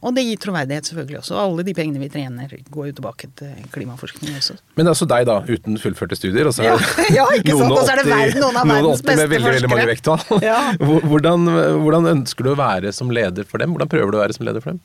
[0.00, 1.36] og det gir troverdighet selvfølgelig også.
[1.38, 4.56] Alle de pengene vi trener, går jo tilbake til klimaforskning også.
[4.74, 6.50] Men det er altså deg, da, uten fullførte studier.
[6.50, 6.74] Og så ja,
[7.20, 7.70] ja, ikke sant.
[7.70, 10.26] Og så er det verden, noen av verdens beste med veldig, veldig mange vekttall.
[10.44, 10.58] Ja.
[11.14, 11.46] Hvordan,
[11.84, 13.72] hvordan ønsker du å være som leder for dem?
[13.74, 14.82] Hvordan prøver du å være som leder for dem?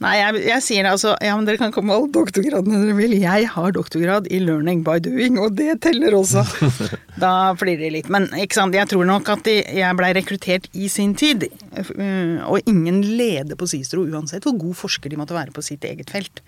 [0.00, 2.96] Nei, jeg, jeg, sier det altså Ja, men dere kan komme med alle doktorgradene dere
[2.96, 3.14] vil.
[3.20, 6.44] Jeg har doktorgrad i learning by doing, og det teller også.
[7.24, 8.08] da flirer de litt.
[8.12, 11.44] Men ikke sant, jeg tror nok at de, jeg blei rekruttert i sin tid.
[11.76, 15.84] Øh, og ingen leder på Sistro, uansett hvor god forsker de måtte være på sitt
[15.84, 16.40] eget felt,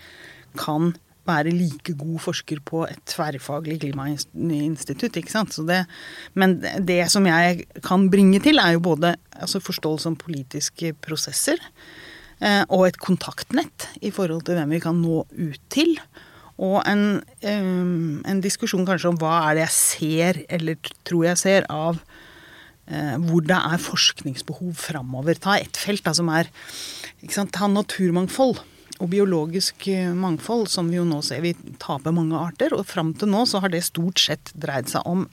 [0.57, 0.95] kan
[1.29, 5.19] være like god forsker på et tverrfaglig klimainstitutt.
[5.21, 5.61] ikke sant?
[5.69, 5.85] Det,
[6.41, 11.61] men det som jeg kan bringe til, er jo både altså forståelse om politiske prosesser
[11.61, 12.02] Eh,
[12.43, 15.93] og et kontaktnett i forhold til hvem vi kan nå ut til.
[16.63, 21.67] Og en, en, diskusjon kanskje om hva er det jeg ser, eller tror jeg ser,
[21.73, 21.99] av
[22.87, 25.39] eh, hvor det er forskningsbehov framover.
[25.41, 26.51] Ta ett felt da, som er
[27.31, 28.61] sant, Ta naturmangfold
[29.03, 32.77] og biologisk eh, mangfold, som vi jo nå ser vi taper mange arter.
[32.77, 35.27] Og fram til nå så har det stort sett dreid seg om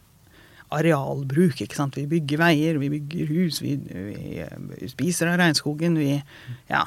[0.76, 1.62] arealbruk.
[1.64, 1.98] ikke sant?
[1.98, 5.98] Vi bygger veier, vi bygger hus, vi, vi, spiser av regnskogen.
[6.00, 6.16] Vi,
[6.70, 6.86] ja.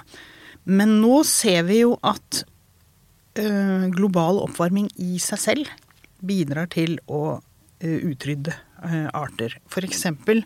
[0.64, 2.44] Men nå ser vi jo at
[3.38, 3.46] ø,
[3.94, 5.72] global oppvarming i seg selv
[6.22, 9.58] bidrar til å ø, utrydde ø, arter.
[9.70, 10.44] For eksempel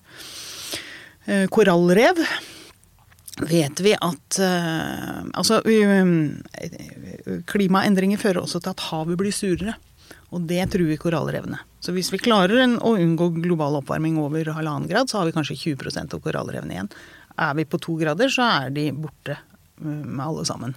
[1.51, 2.21] korallrev
[3.51, 5.59] vet vi at Altså,
[7.51, 9.75] klimaendringer fører også til at havet blir surere.
[10.35, 11.61] Og det truer korallrevene.
[11.83, 15.37] Så hvis vi klarer en, å unngå global oppvarming over halvannen grad, så har vi
[15.37, 16.91] kanskje 20% av korallrevene igjen.
[17.47, 19.39] Er vi på to grader, så er de borte
[19.79, 20.75] mm, med alle sammen.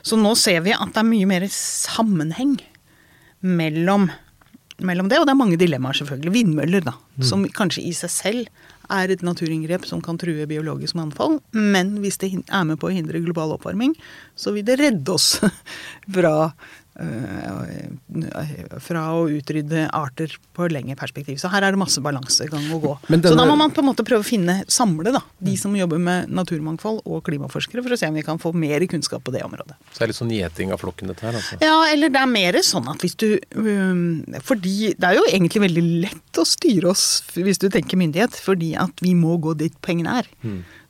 [0.00, 2.56] Så nå ser vi at det er mye mer sammenheng
[3.44, 4.08] mellom
[4.84, 6.32] mellom det, og det er mange dilemmaer, selvfølgelig.
[6.34, 6.94] Vindmøller, da.
[7.26, 11.38] Som kanskje i seg selv er et naturinngrep som kan true biologisk mangfold.
[11.52, 13.94] Men hvis det er med på å hindre global oppvarming,
[14.38, 15.34] så vil det redde oss
[16.14, 16.34] fra
[18.84, 21.38] fra å utrydde arter på lengre perspektiv.
[21.40, 22.94] Så her er det masse balansegang å gå.
[23.08, 23.30] Denne...
[23.32, 26.02] Så da må man på en måte prøve å finne, samle da, de som jobber
[26.02, 29.42] med naturmangfold og klimaforskere, for å se om vi kan få mer kunnskap på det
[29.46, 29.78] området.
[29.90, 31.60] Så det er litt sånn gjeting av flokken, dette her, altså.
[31.64, 35.64] Ja, eller det er mer sånn at hvis du um, Fordi det er jo egentlig
[35.66, 39.76] veldig lett å styre oss hvis du tenker myndighet, fordi at vi må gå dit
[39.84, 40.30] pengene er.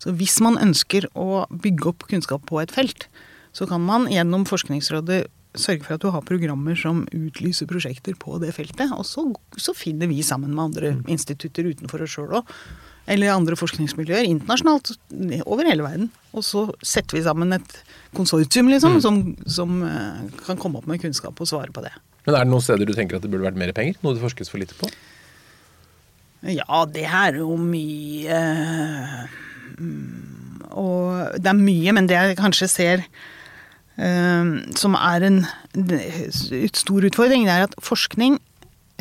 [0.01, 3.07] Så hvis man ønsker å bygge opp kunnskap på et felt,
[3.53, 5.27] så kan man gjennom Forskningsrådet
[5.59, 9.25] sørge for at du har programmer som utlyser prosjekter på det feltet, og så,
[9.59, 12.55] så finner vi sammen med andre institutter utenfor oss sjøl òg,
[13.11, 14.93] eller andre forskningsmiljøer internasjonalt
[15.43, 16.11] over hele verden.
[16.37, 17.81] Og så setter vi sammen et
[18.15, 21.95] konsortium liksom, som, som eh, kan komme opp med kunnskap og svare på det.
[22.27, 23.99] Men er det noen steder du tenker at det burde vært mer penger?
[24.05, 24.91] Noe det forskes for lite på?
[26.47, 28.37] Ja, det er jo mye
[29.77, 33.05] mm, Og det er mye, men det jeg kanskje ser
[34.01, 35.43] som er en
[36.73, 38.39] stor utfordring, det er at forskning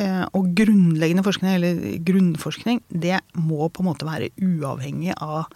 [0.00, 5.50] eh, og grunnleggende forskning, eller grunnforskning, det må på en måte være uavhengig av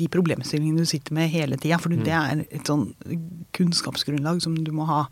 [0.00, 1.78] de problemstillingene du sitter med hele tida.
[1.80, 2.90] For det er et sånn
[3.56, 5.04] kunnskapsgrunnlag som du må ha.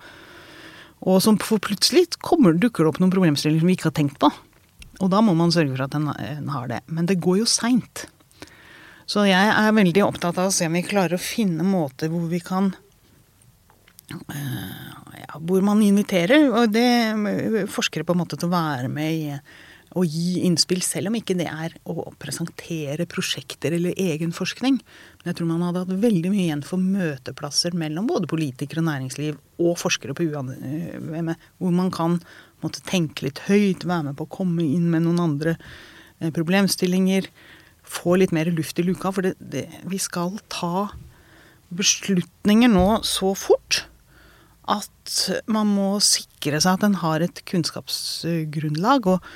[1.06, 4.20] Og som for plutselig kommer, dukker det opp noen problemstillinger som vi ikke har tenkt
[4.22, 4.30] på.
[4.98, 6.80] Og da må man sørge for at en, en har det.
[6.90, 8.08] Men det går jo seint.
[9.08, 12.26] Så jeg er veldig opptatt av å se om vi klarer å finne måter hvor
[12.28, 12.87] vi kan eh,
[14.08, 19.34] ja, Hvor man inviterer og det, forskere på en måte til å være med i
[19.96, 24.76] å gi innspill, selv om ikke det er å presentere prosjekter eller egen forskning.
[24.78, 28.88] Men jeg tror man hadde hatt veldig mye igjen for møteplasser mellom både politikere og
[28.90, 30.52] næringsliv og forskere på UAM,
[31.58, 32.18] hvor man kan
[32.64, 37.30] måtte tenke litt høyt, være med på å komme inn med noen andre eh, problemstillinger.
[37.88, 40.90] Få litt mer luft i luka, for det, det, vi skal ta
[41.72, 43.86] beslutninger nå så fort
[44.68, 45.14] at
[45.50, 49.08] man må sikre seg at en har et kunnskapsgrunnlag.
[49.14, 49.28] Og,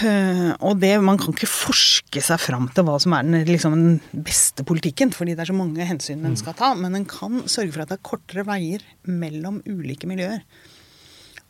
[0.00, 3.76] øh, og det, man kan ikke forske seg fram til hva som er den, liksom,
[3.76, 6.72] den beste politikken, fordi det er så mange hensyn en skal ta.
[6.78, 10.40] Men en kan sørge for at det er kortere veier mellom ulike miljøer.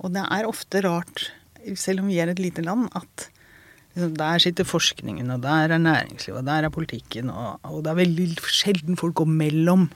[0.03, 1.29] Og det er ofte rart,
[1.79, 3.29] selv om vi er et lite land, at
[3.95, 7.93] liksom, der sitter forskningen, og der er næringslivet, og der er politikken, og, og det
[7.93, 9.91] er veldig sjelden folk går mellom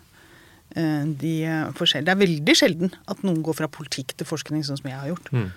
[0.77, 2.07] de eh, forskjellige.
[2.09, 5.13] Det er veldig sjelden at noen går fra politikk til forskning, sånn som jeg har
[5.15, 5.33] gjort.
[5.33, 5.49] Mm.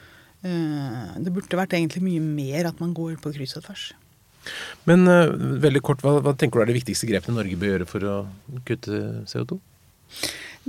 [1.20, 3.90] det burde vært egentlig mye mer at man går på kryss og tvers.
[4.90, 5.32] Men eh,
[5.64, 8.18] veldig kort, hva, hva tenker du er de viktigste grepene Norge bør gjøre for å
[8.68, 9.60] kutte CO2?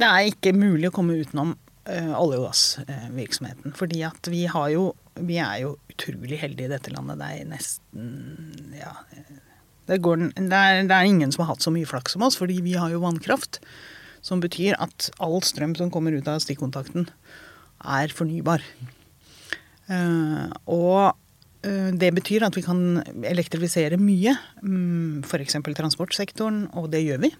[0.00, 1.54] Det er ikke mulig å komme utenom
[1.88, 3.76] eh, olje- og gassvirksomheten.
[3.76, 4.90] fordi at vi har jo
[5.20, 7.18] Vi er jo utrolig heldige i dette landet.
[7.20, 8.94] Det er nesten Ja.
[9.90, 12.36] Det, går, det, er, det er ingen som har hatt så mye flaks som oss,
[12.38, 13.58] fordi vi har jo vannkraft.
[14.24, 17.08] Som betyr at all strøm som kommer ut av stikkontakten,
[17.80, 18.64] er fornybar.
[19.90, 21.16] Eh, og
[21.64, 24.36] eh, det betyr at vi kan elektrifisere mye.
[24.62, 25.56] mm, F.eks.
[25.64, 27.32] transportsektoren, og det gjør vi.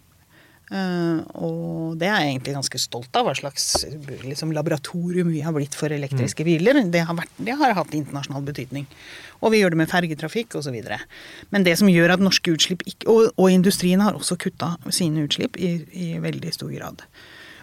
[0.71, 3.65] Eh, og det er jeg egentlig ganske stolt av, hva slags
[4.23, 6.79] liksom, laboratorium vi har blitt for elektriske biler.
[6.93, 8.87] Det har, vært, det har hatt internasjonal betydning.
[9.41, 10.77] Og vi gjør det med fergetrafikk osv.
[11.51, 15.27] Men det som gjør at norske utslipp ikke, og, og industrien har også kutta sine
[15.27, 17.03] utslipp i, i veldig stor grad.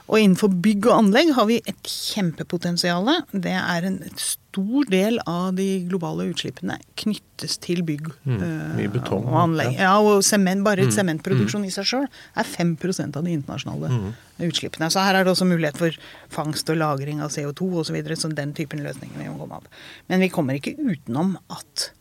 [0.08, 3.10] Og innenfor bygg og anlegg har vi et kjempepotensial.
[3.34, 9.26] Det er en stor del av de globale utslippene knyttes til bygg Mm, eh, betong,
[9.28, 9.76] og anlegg.
[9.78, 14.90] Ja, og sement, bare sementproduksjon i seg sjøl er 5% av de internasjonale utslippene.
[14.92, 15.92] Så her er det også mulighet for
[16.30, 17.86] fangst og lagring av CO2 osv.
[17.88, 19.68] Så, videre, så den typen løsninger vi må komme av.
[20.08, 21.92] Men vi kommer ikke utenom at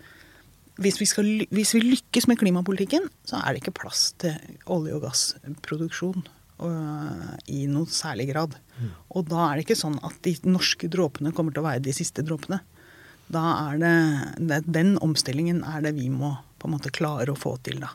[0.83, 4.37] hvis vi, skal, hvis vi lykkes med klimapolitikken, så er det ikke plass til
[4.69, 8.57] olje- og gassproduksjon øh, i noe særlig grad.
[9.13, 11.95] Og da er det ikke sånn at de norske dråpene kommer til å være de
[11.97, 12.63] siste dråpene.
[13.33, 13.95] Da er det,
[14.39, 17.91] det Den omstillingen er det vi må på en måte klare å få til, da.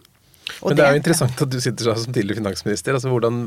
[0.59, 2.97] Og Men det er jo interessant at du sitter som tidligere finansminister.
[2.97, 3.38] altså Hvordan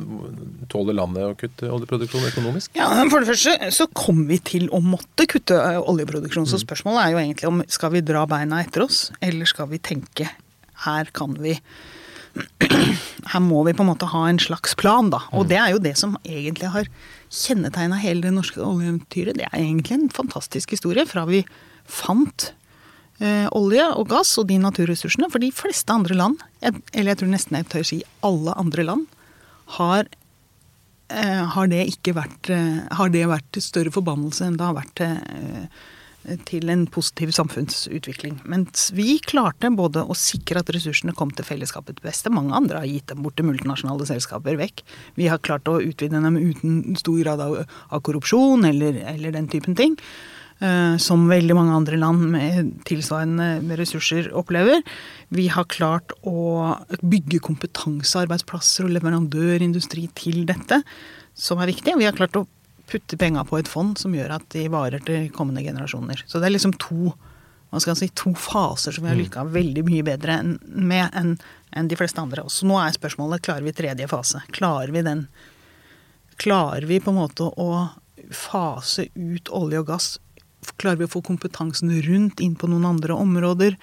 [0.72, 2.72] tåler landet å kutte oljeproduksjon økonomisk?
[2.78, 6.48] Ja, For det første så kommer vi til å måtte kutte oljeproduksjon.
[6.48, 9.82] Så spørsmålet er jo egentlig om skal vi dra beina etter oss, eller skal vi
[9.84, 10.30] tenke
[10.84, 11.58] her kan vi
[12.34, 15.22] Her må vi på en måte ha en slags plan, da.
[15.36, 16.90] Og det er jo det som egentlig har
[17.32, 19.38] kjennetegna hele det norske oljeeventyret.
[19.38, 21.44] Det er egentlig en fantastisk historie fra vi
[21.90, 22.50] fant
[23.20, 25.30] eh, olje og gass og de naturressursene.
[25.32, 29.08] For de fleste andre land, eller jeg tror nesten jeg tør si alle andre land,
[29.78, 30.04] har
[31.08, 35.04] eh, har det ikke vært eh, Har det vært større forbannelse enn det har vært
[36.48, 38.38] til, en positiv samfunnsutvikling.
[38.50, 42.32] Mens vi klarte både å sikre at ressursene kom til fellesskapet til beste.
[42.32, 44.84] Mange andre har gitt dem bort til multinasjonale selskaper vekk.
[45.18, 49.50] Vi har klart å utvide dem uten stor grad av, av korrupsjon eller, eller, den
[49.52, 49.98] typen ting.
[50.62, 54.84] Uh, som veldig mange andre land med tilsvarende ressurser opplever.
[55.34, 60.78] Vi har klart å bygge kompetansearbeidsplasser og leverandørindustri til dette,
[61.34, 61.98] som er viktig.
[61.98, 62.46] Vi har klart å
[62.90, 66.24] putte penga på et fond som gjør at de varer til kommende generasjoner.
[66.26, 67.14] Så det er liksom to,
[67.80, 69.22] si, to faser som vi har mm.
[69.24, 71.36] lykka veldig mye bedre med enn
[71.74, 72.44] en de fleste andre.
[72.52, 74.44] Så nå er spørsmålet klarer vi tredje fase.
[74.54, 75.26] Klarer vi den
[76.34, 77.68] Klarer vi på en måte å
[78.34, 80.08] fase ut olje og gass?
[80.82, 83.76] Klarer vi å få kompetansen rundt inn på noen andre områder?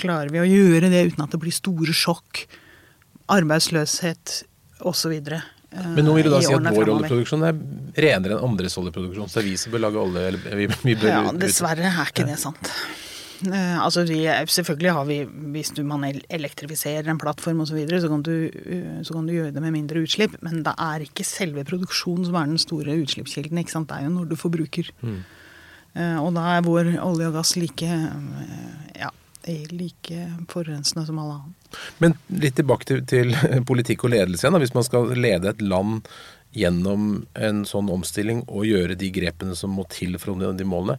[0.00, 2.44] Klarer vi å gjøre det uten at det blir store sjokk?
[3.32, 4.42] Arbeidsløshet
[4.84, 5.14] osv.
[5.74, 7.56] Men nå vil du da si at vår oljeproduksjon er
[8.04, 9.30] renere enn andres oljeproduksjon?
[9.30, 10.28] Så vi som bør lage olje?
[10.30, 12.70] Eller vi, vi bør, ja, dessverre er ikke det sant.
[13.44, 15.16] Uh, altså vi, selvfølgelig har vi,
[15.52, 19.34] Hvis du, man elektrifiserer en plattform osv., så, videre, så, kan uh, så kan du
[19.34, 20.38] gjøre det med mindre utslipp.
[20.46, 23.58] Men det er ikke selve produksjonen som er den store utslippskilden.
[23.60, 23.90] ikke sant?
[23.90, 24.92] Det er jo når du forbruker.
[25.02, 25.24] Mm.
[25.94, 29.12] Og da er vår olje og gass like ja,
[29.46, 31.80] like forurensende som alle andre.
[32.02, 33.34] Men litt tilbake til, til
[33.70, 34.60] politikk og ledelse igjen.
[34.62, 36.06] Hvis man skal lede et land
[36.54, 40.66] gjennom en sånn omstilling og gjøre de grepene som må til for å nå de
[40.68, 40.98] målene,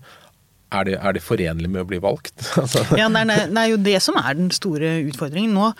[0.76, 2.34] er det, er det, forenlig med å bli valgt?
[2.60, 2.82] Altså.
[2.98, 5.56] ja, det er, det er, jo det som er den store utfordringen.
[5.56, 5.72] Nå,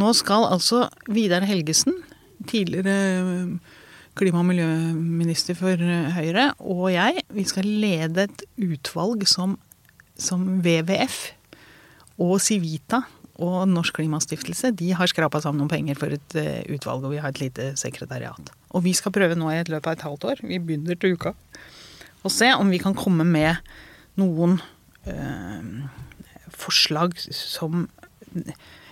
[0.00, 2.00] nå skal altså Vidar Helgesen,
[2.50, 2.96] tidligere
[4.18, 5.80] klima- og miljøminister for
[6.16, 9.54] Høyre, og jeg, vi skal lede et utvalg som,
[10.18, 11.20] som WWF
[12.20, 13.02] og Civita
[13.40, 17.20] og Norsk Klimastiftelse de har skrapa sammen noen penger for et uh, utvalg, og vi
[17.22, 18.52] har et lite sekretariat.
[18.76, 21.16] Og vi skal prøve nå i et løpet av et halvt år, vi begynner til
[21.16, 21.32] uka,
[22.20, 23.56] og se om vi kan komme med
[24.20, 24.58] noen
[25.08, 25.68] øh,
[26.52, 27.86] forslag som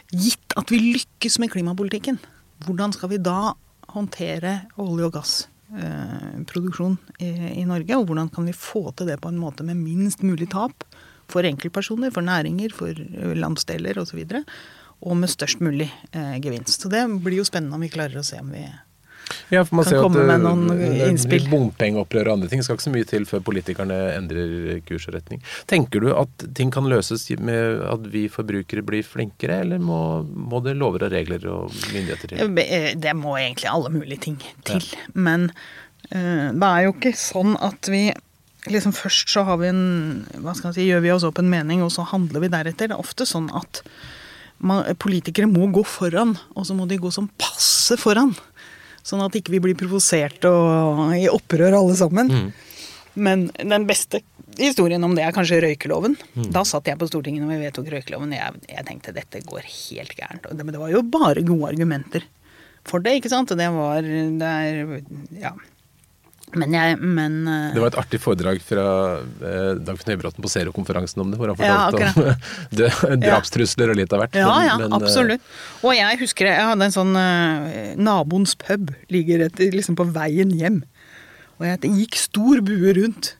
[0.08, 2.16] Gitt at vi lykkes med klimapolitikken,
[2.64, 3.52] hvordan skal vi da
[3.92, 7.98] håndtere olje- og gassproduksjon øh, i, i Norge?
[7.98, 10.72] Og hvordan kan vi få til det på en måte med minst mulig tap?
[11.28, 12.98] For enkeltpersoner, for næringer, for
[13.36, 14.24] landsdeler osv.
[14.24, 14.44] Og, så
[14.98, 16.82] og med størst mulig eh, gevinst.
[16.82, 18.66] Så det blir jo spennende om vi klarer å se om vi
[19.52, 21.44] ja, for man kan ser komme at, med noen innspill.
[21.52, 25.42] Bompengeopprør og andre ting skal ikke så mye til før politikerne endrer kurs og retning.
[25.68, 30.62] Tenker du at ting kan løses med at vi forbrukere blir flinkere, eller må, må
[30.64, 32.56] det lover og regler og myndigheter til?
[33.04, 34.80] Det må egentlig alle mulige ting til.
[34.80, 35.04] Ja.
[35.12, 35.50] Men
[36.08, 38.06] uh, det er jo ikke sånn at vi
[38.74, 39.82] liksom Først så har vi en,
[40.44, 42.90] hva skal si, gjør vi oss opp en mening, og så handler vi deretter.
[42.90, 43.82] Det er ofte sånn at
[44.58, 48.34] man, politikere må gå foran, og så må de gå som passe foran.
[49.06, 52.32] Sånn at ikke vi blir provosert og i opprør alle sammen.
[52.32, 52.48] Mm.
[53.18, 54.20] Men den beste
[54.58, 56.16] historien om det er kanskje røykeloven.
[56.34, 56.50] Mm.
[56.54, 58.34] Da satt jeg på Stortinget når vi vedtok røykeloven.
[58.36, 60.50] Jeg, jeg tenkte dette går helt gærent.
[60.58, 62.26] Men det var jo bare gode argumenter
[62.88, 63.52] for det, ikke sant.
[63.58, 64.94] Det var det er,
[65.40, 65.52] ja.
[66.56, 68.84] Men jeg men, uh, Det var et artig foredrag fra
[69.20, 74.14] uh, Dagfinn Høybråten på Zero-konferansen om det, hvor han fortalte ja, om drapstrusler og litt
[74.14, 74.38] av hvert.
[74.38, 75.50] Ja, men, ja, men, eh, absolutt.
[75.82, 80.54] Og jeg husker jeg hadde en sånn uh, Naboens pub ligger et, liksom på veien
[80.56, 80.80] hjem.
[81.58, 83.34] Og jeg gikk stor bue rundt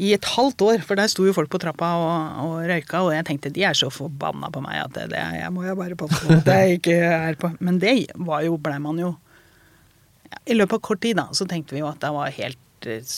[0.00, 3.12] i et halvt år, for der sto jo folk på trappa og, og røyka, og
[3.12, 5.98] jeg tenkte de er så forbanna på meg at det, det jeg må jeg bare
[6.00, 9.12] passe på at jeg ikke er på Men det var jo, blei man jo
[10.46, 13.12] i løpet av kort tid da, så tenkte vi jo at det var helt uh,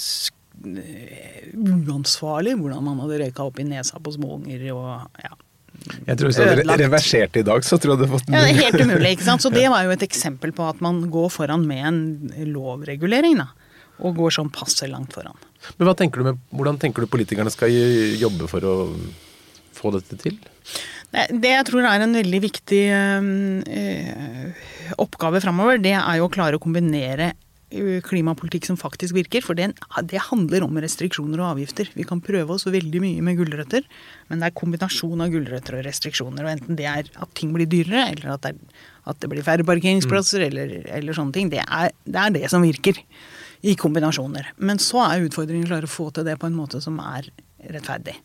[1.52, 5.34] uansvarlig hvordan man hadde røyka opp i nesa på småunger og ja.
[6.06, 8.42] Jeg tror Hvis du hadde reversert i dag, så tror jeg du hadde fått ja,
[8.44, 9.14] det er Helt umulig.
[9.16, 9.42] ikke sant?
[9.42, 13.40] Så det var jo et eksempel på at man går foran med en lovregulering.
[13.40, 13.48] da,
[13.98, 15.34] Og går sånn passe langt foran.
[15.78, 17.72] Men tenker med, Hvordan tenker du politikerne skal
[18.20, 18.76] jobbe for å
[19.74, 20.38] få dette til?
[21.12, 24.52] Det jeg tror er en veldig viktig øh,
[25.02, 27.34] oppgave framover, det er jo å klare å kombinere
[27.76, 29.44] øh, klimapolitikk som faktisk virker.
[29.44, 29.74] For det,
[30.08, 31.90] det, handler om restriksjoner og avgifter.
[31.92, 33.84] Vi kan prøve oss veldig mye med gulrøtter,
[34.30, 36.48] men det er kombinasjon av gulrøtter og restriksjoner.
[36.48, 38.82] og Enten det er at ting blir dyrere, eller at det, er,
[39.12, 40.48] at det blir færre parkeringsplasser, mm.
[40.48, 41.52] eller, eller, sånne ting.
[41.52, 43.04] Det er, det er, det som virker.
[43.62, 44.48] I kombinasjoner.
[44.58, 47.28] Men så er utfordringen å klare å få til det på en måte som er
[47.70, 48.16] rettferdig.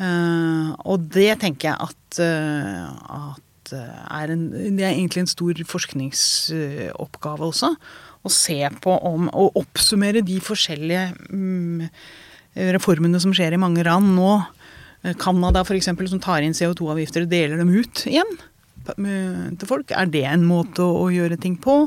[0.00, 5.60] Uh, og det tenker jeg at, uh, at er en, det er egentlig en stor
[5.68, 7.74] forskningsoppgave også.
[8.20, 11.84] Å se på om Å oppsummere de forskjellige um,
[12.56, 14.32] reformene som skjer i mange land nå.
[15.20, 15.88] Canada f.eks.
[16.10, 18.34] som tar inn CO2-avgifter og deler dem ut igjen
[18.90, 19.94] til folk.
[19.96, 21.86] Er det en måte å gjøre ting på?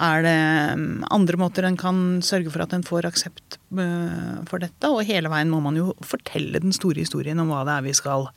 [0.00, 0.38] Er det
[0.78, 4.88] mm, andre måter en kan sørge for at en får aksept eh, for dette?
[4.88, 7.96] Og hele veien må man jo fortelle den store historien om hva det er vi
[7.96, 8.30] skal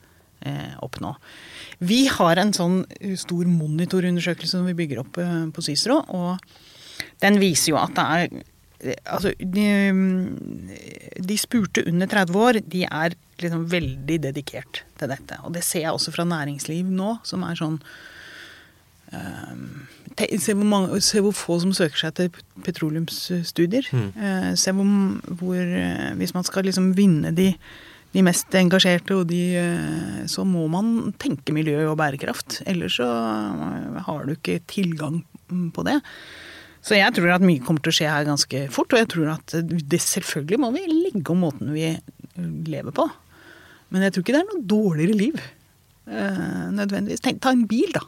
[0.44, 1.14] eh, oppnå.
[1.80, 2.82] Vi har en sånn
[3.16, 6.36] stor monitorundersøkelse som vi bygger opp eh, på Cicero, og
[7.24, 8.52] den viser jo at det er
[9.08, 9.62] Altså, de,
[9.96, 10.72] mm,
[11.24, 15.38] de spurte under 30 år, de er liksom veldig dedikert til dette.
[15.48, 17.78] Og det ser jeg også fra næringsliv nå, som er sånn
[19.14, 19.56] Eh,
[20.16, 23.88] se, hvor mange, se, hvor få som søker seg til petroleumsstudier.
[23.92, 24.08] Mm.
[24.16, 24.88] Uh, se hvor,
[25.40, 27.50] hvor uh, Hvis man skal liksom vinne de,
[28.14, 32.62] de mest engasjerte, og de, uh, så må man tenke miljø og bærekraft.
[32.66, 33.10] Ellers så
[34.08, 35.20] har du ikke tilgang
[35.74, 36.00] på det.
[36.86, 38.94] Så jeg tror at mye kommer til å skje her ganske fort.
[38.94, 41.92] Og jeg tror at det, selvfølgelig må vi legge om måten vi
[42.70, 43.08] lever på.
[43.90, 45.40] Men jeg tror ikke det er noe dårligere liv.
[46.06, 47.24] nødvendigvis.
[47.24, 48.04] Tenk, ta en bil, da.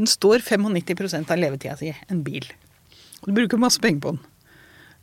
[0.00, 2.46] Den står 95% av levetida si, en bil.
[3.22, 4.28] Og du bruker masse penger på den.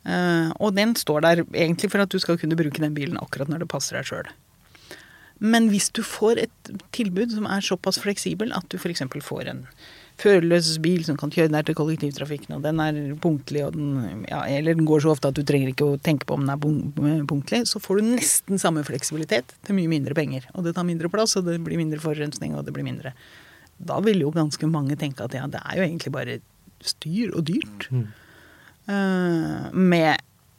[0.00, 3.50] Uh, og den står der egentlig for at du skal kunne bruke den bilen akkurat
[3.52, 4.30] når det passer deg sjøl.
[5.40, 9.02] Men hvis du får et tilbud som er såpass fleksibel at du f.eks.
[9.24, 9.62] får en
[10.20, 14.76] førerløs bil som kan kjøre nær til kollektivtrafikken, og den er punktlig, den, ja, eller
[14.76, 17.62] den går så ofte at du trenger ikke å tenke på om den er punktlig,
[17.70, 20.44] så får du nesten samme fleksibilitet til mye mindre penger.
[20.52, 23.14] Og det tar mindre plass, og det blir mindre forurensning, og det blir mindre
[23.80, 26.40] da vil jo ganske mange tenke at ja, det er jo egentlig bare
[26.84, 27.88] styr og dyrt.
[27.92, 28.06] Mm.
[28.90, 30.16] Uh, med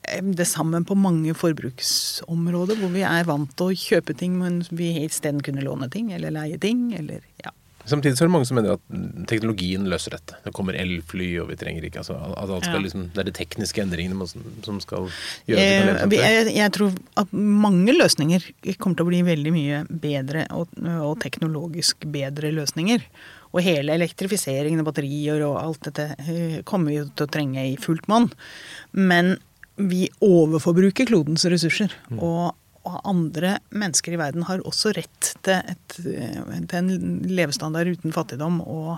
[0.08, 4.62] eh, det samme på mange forbruksområder, hvor vi er vant til å kjøpe ting, men
[4.70, 6.90] vi isteden kunne låne ting eller leie ting.
[6.98, 7.54] eller ja.
[7.90, 10.38] Samtidig så er det mange som mener at teknologien løser dette.
[10.46, 12.80] Det kommer elfly, og vi trenger ikke altså, ja.
[12.84, 15.10] liksom, Det er de tekniske endringene som skal
[15.50, 19.54] gjøre at vi kan leve jeg, tror at mange løsninger kommer til å bli veldig
[19.56, 23.06] mye bedre, og, og teknologisk bedre løsninger.
[23.52, 27.78] Og hele elektrifiseringen av batterier og alt dette eh, kommer vi til å trenge i
[27.82, 28.30] fullt monn.
[28.96, 29.36] Men
[29.82, 31.94] vi overforbruker klodens ressurser.
[32.12, 32.22] Mm.
[32.24, 32.52] Og
[32.86, 38.96] andre mennesker i verden har også rett til, et, til en levestandard uten fattigdom og,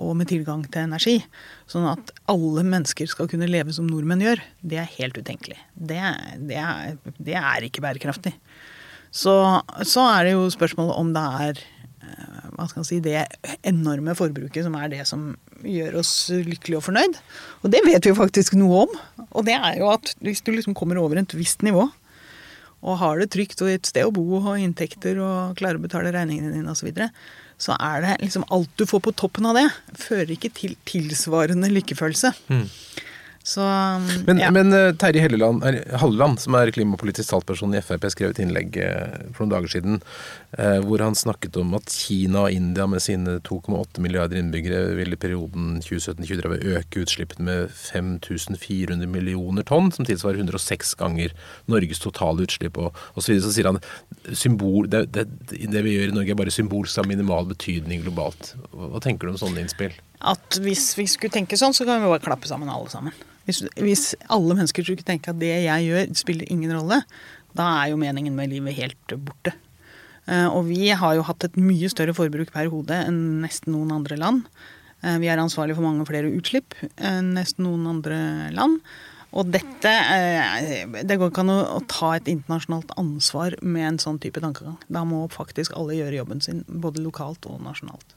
[0.00, 1.18] og, med tilgang til energi.
[1.70, 5.58] Sånn at alle mennesker skal kunne leve som nordmenn gjør, det er helt utenkelig.
[5.74, 6.00] Det,
[6.48, 8.34] det, er, det er, ikke bærekraftig.
[9.10, 9.34] Så,
[9.82, 11.62] så, er det jo spørsmålet om det er
[12.06, 13.26] eh, hva skal si, det
[13.66, 15.32] enorme forbruket som er det som
[15.66, 17.18] gjør oss lykkelige og fornøyd.
[17.60, 19.00] Og det vet vi jo faktisk noe om.
[19.30, 21.90] Og det er jo at hvis du liksom kommer over et visst nivå,
[22.80, 26.12] og har det trygt og et sted å bo og inntekter og klarer å betale
[26.14, 27.10] regningene dine osv., så, videre,
[27.60, 29.66] så er det liksom alt du får på toppen av det,
[30.00, 32.32] fører ikke til tilsvarende lykkefølelse.
[32.48, 32.66] Mm.
[33.42, 33.64] Så,
[34.26, 34.50] men, ja.
[34.52, 35.64] men eh, Terje Helleland,
[35.96, 39.96] Halleland, som er klimapolitisk talsperson i Frp, skrev et innlegg eh, for noen dager siden
[40.50, 45.18] hvor han snakket om at Kina og India med sine 2,8 milliarder innbyggere vil i
[45.20, 51.34] perioden 2017-2030 øke utslippene med 5400 millioner tonn, som tilsvarer 106 ganger
[51.70, 52.80] Norges totale utslipp.
[52.82, 53.80] Og, og så, videre, så sier han
[54.34, 58.54] symbol, det, det, det, vi gjør i Norge er bare symbolsk av minimal betydning globalt.
[58.74, 59.94] Hva tenker du om sånne innspill?
[60.20, 63.14] At hvis vi skulle tenke sånn, så kan vi bare klappe sammen alle sammen.
[63.46, 67.00] Hvis, hvis, alle mennesker skulle tenke at det jeg gjør, spiller ingen rolle,
[67.56, 69.54] da er jo meningen med livet helt borte.
[70.28, 73.94] Uh, og vi har jo hatt et mye større forbruk per hode enn nesten noen
[73.94, 74.44] andre land.
[75.00, 78.20] Uh, vi er ansvarlig for mange flere utslipp enn nesten noen andre
[78.54, 78.78] land.
[79.30, 84.20] Og dette uh, Det går ikke an å, ta et internasjonalt ansvar med en sånn
[84.22, 84.78] type tankegang.
[84.92, 88.16] Da må faktisk alle gjøre jobben sin, både lokalt og nasjonalt.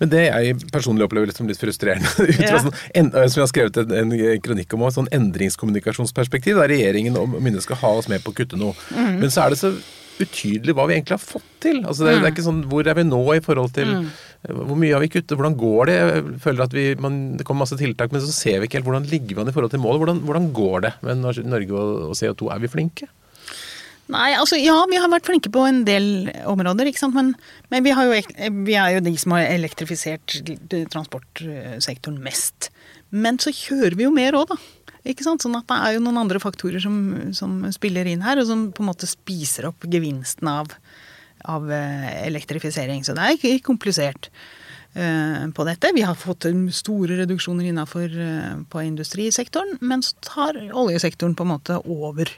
[0.00, 2.10] Men det jeg personlig opplever som litt frustrerende,
[2.40, 7.18] fra sånn, en, som jeg har skrevet en, en kronikk om, sånn endringskommunikasjonsperspektiv, der regjeringen
[7.20, 8.74] og myndighetene skal ha oss med på å kutte noe.
[8.90, 9.20] Mm.
[9.22, 9.72] Men så er det så
[10.20, 11.80] utydelig hva vi egentlig har fått til.
[11.84, 12.16] Altså det, mm.
[12.16, 12.34] det, er mm.
[12.34, 14.10] ikke sånn, Hvor er vi nå i forhold til mm.
[14.56, 15.36] Hvor mye har vi kuttet?
[15.36, 15.96] Hvordan går det?
[16.00, 18.88] Jeg føler at vi, man, Det kommer masse tiltak, men så ser vi ikke helt
[18.88, 20.02] hvordan ligger vi an i forhold til målet.
[20.02, 22.52] Hvordan, hvordan går det med Norge og CO2?
[22.54, 23.10] Er vi flinke?
[24.10, 27.14] Nei, altså ja, vi har vært flinke på en del områder, ikke sant.
[27.14, 27.34] Men,
[27.70, 28.16] men vi, jo,
[28.66, 30.40] vi, er jo de som har elektrifisert
[30.90, 32.70] transportsektoren mest.
[33.10, 34.58] Men så kjører vi jo mer òg, da.
[35.08, 35.44] Ikke sant?
[35.44, 36.96] Sånn at det er jo noen andre faktorer som,
[37.36, 40.74] som, spiller inn her, og som på en måte spiser opp gevinsten av,
[41.48, 43.04] av eh, elektrifisering.
[43.06, 44.28] Så det er ikke komplisert
[44.96, 45.94] uh, på dette.
[45.96, 51.54] Vi har fått store reduksjoner innafor uh, på industrisektoren, men så tar oljesektoren på en
[51.54, 52.34] måte over.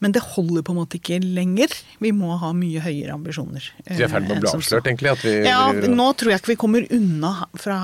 [0.00, 1.74] Men det holder på en måte ikke lenger.
[2.00, 3.66] Vi må ha mye høyere ambisjoner.
[3.84, 5.12] Så vi er ferdig med å bli eh, avslørt, egentlig?
[5.20, 5.60] Vi, ja,
[5.92, 7.34] nå tror jeg ikke vi kommer unna.
[7.60, 7.78] Fra,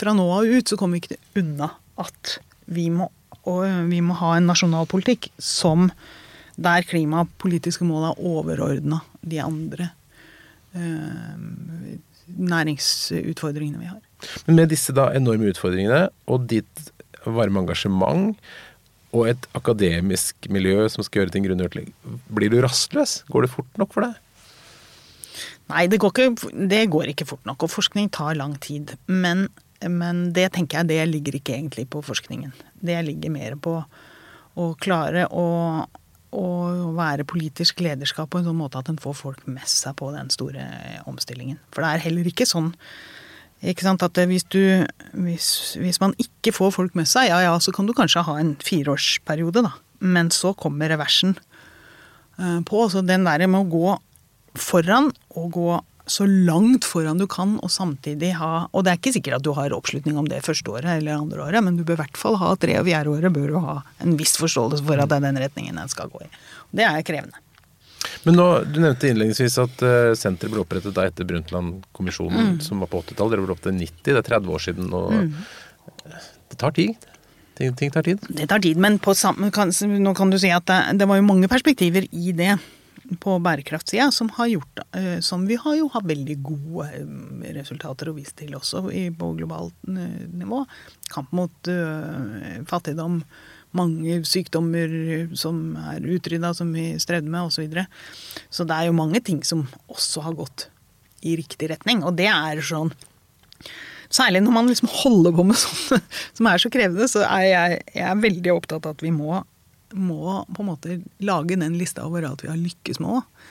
[0.00, 2.36] fra nå av ut så kommer vi ikke unna at
[2.70, 3.06] vi må,
[3.90, 5.88] vi må ha en nasjonal politikk som
[6.60, 9.90] der klimapolitiske mål er overordna de andre
[10.76, 11.98] eh,
[12.50, 14.00] næringsutfordringene vi har.
[14.46, 16.90] Men med disse da enorme utfordringene og ditt
[17.24, 18.36] varme engasjement
[19.10, 21.86] og et akademisk miljø som skal gjøre ting grundig
[22.30, 23.24] Blir du rastløs?
[23.30, 24.18] Går det fort nok for deg?
[25.70, 27.64] Nei, det går, ikke, det går ikke fort nok.
[27.66, 28.96] Og forskning tar lang tid.
[29.06, 29.46] Men,
[29.86, 32.54] men, det tenker jeg, det ligger ikke egentlig på forskningen.
[32.82, 33.76] Det ligger mer på
[34.58, 35.46] å klare å,
[36.34, 36.46] å
[36.96, 40.30] være politisk lederskap på en sånn måte at en får folk med seg på den
[40.34, 40.66] store
[41.10, 41.60] omstillingen.
[41.70, 42.72] For det er heller ikke sånn
[43.60, 44.02] ikke sant?
[44.04, 44.60] At hvis, du,
[45.12, 45.48] hvis,
[45.80, 48.54] hvis, man ikke får folk med seg, ja ja, så kan du kanskje ha en
[48.64, 49.74] fireårsperiode, da.
[50.00, 51.36] Men så kommer reversen
[52.40, 52.86] uh, på.
[52.88, 53.96] Så den der med å gå
[54.56, 55.70] foran, og gå
[56.10, 59.52] så langt foran du kan, og samtidig ha Og det er ikke sikkert at du
[59.54, 62.40] har oppslutning om det første året eller andre året, men du bør i hvert fall
[62.40, 65.28] ha tre og fjerde året bør du ha en viss forståelse for at det er
[65.28, 66.32] den retningen en skal gå i.
[66.74, 67.38] Det er krevende.
[68.26, 72.58] Men nå, Du nevnte innledningsvis at uh, senteret ble opprettet da etter Brundtland-kommisjonen, mm.
[72.64, 73.36] som var på 80-tallet.
[73.36, 74.90] Dere ble opprettet i 90, det er 30 år siden.
[74.96, 75.30] og mm.
[76.50, 77.08] Det tar tid.
[77.60, 78.26] Ting, ting, tar tid.
[78.28, 81.26] Det tar tid, men samme, kan, nå kan du si at det, det, var jo
[81.28, 82.54] mange perspektiver i det
[83.20, 88.10] på bærekraftsida som har gjort uh, som vi har jo hatt veldig gode uh, resultater
[88.10, 90.62] å vise til også i, på globalt nivå.
[91.10, 91.72] Kamp mot
[92.70, 93.18] fattigdom
[93.76, 94.90] mange sykdommer
[95.38, 97.60] som er utrydda, som vi strevde med, osv.
[97.60, 97.86] Så, videre.
[98.50, 100.68] så det er jo mange ting som også har gått
[101.26, 102.02] i riktig retning.
[102.06, 102.92] Og det er sånn
[104.10, 107.76] Særlig når man liksom holder på med sånt som er så krevende, så er jeg,
[107.94, 109.36] jeg er veldig opptatt av at vi må,
[109.94, 113.44] må, på en måte lage den lista over alt vi har lykkes med òg.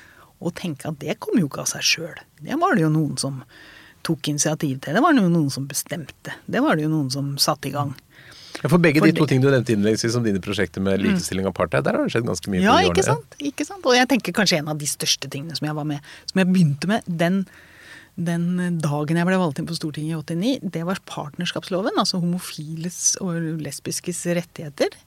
[0.44, 2.20] Og tenke at det kommer jo ikke av seg sjøl.
[2.44, 3.40] Det var det jo noen som
[4.04, 5.00] tok initiativ til.
[5.00, 6.36] Det var det jo noen som bestemte.
[6.44, 7.96] Det var det jo noen som satte i gang.
[8.60, 11.48] Ja, For begge for de to tingene du nevnte innledningsvis som dine prosjekter med likestilling
[11.48, 12.76] og apartheid, der har det skjedd ganske mye ja.
[12.90, 13.38] Ikke sant?
[13.40, 13.86] ikke sant?
[13.88, 16.52] Og jeg tenker kanskje en av de største tingene som jeg var med Som jeg
[16.52, 17.42] begynte med den,
[18.20, 21.96] den dagen jeg ble valgt inn på Stortinget i 89, det var partnerskapsloven.
[22.02, 24.98] Altså homofiles og lesbiskes rettigheter.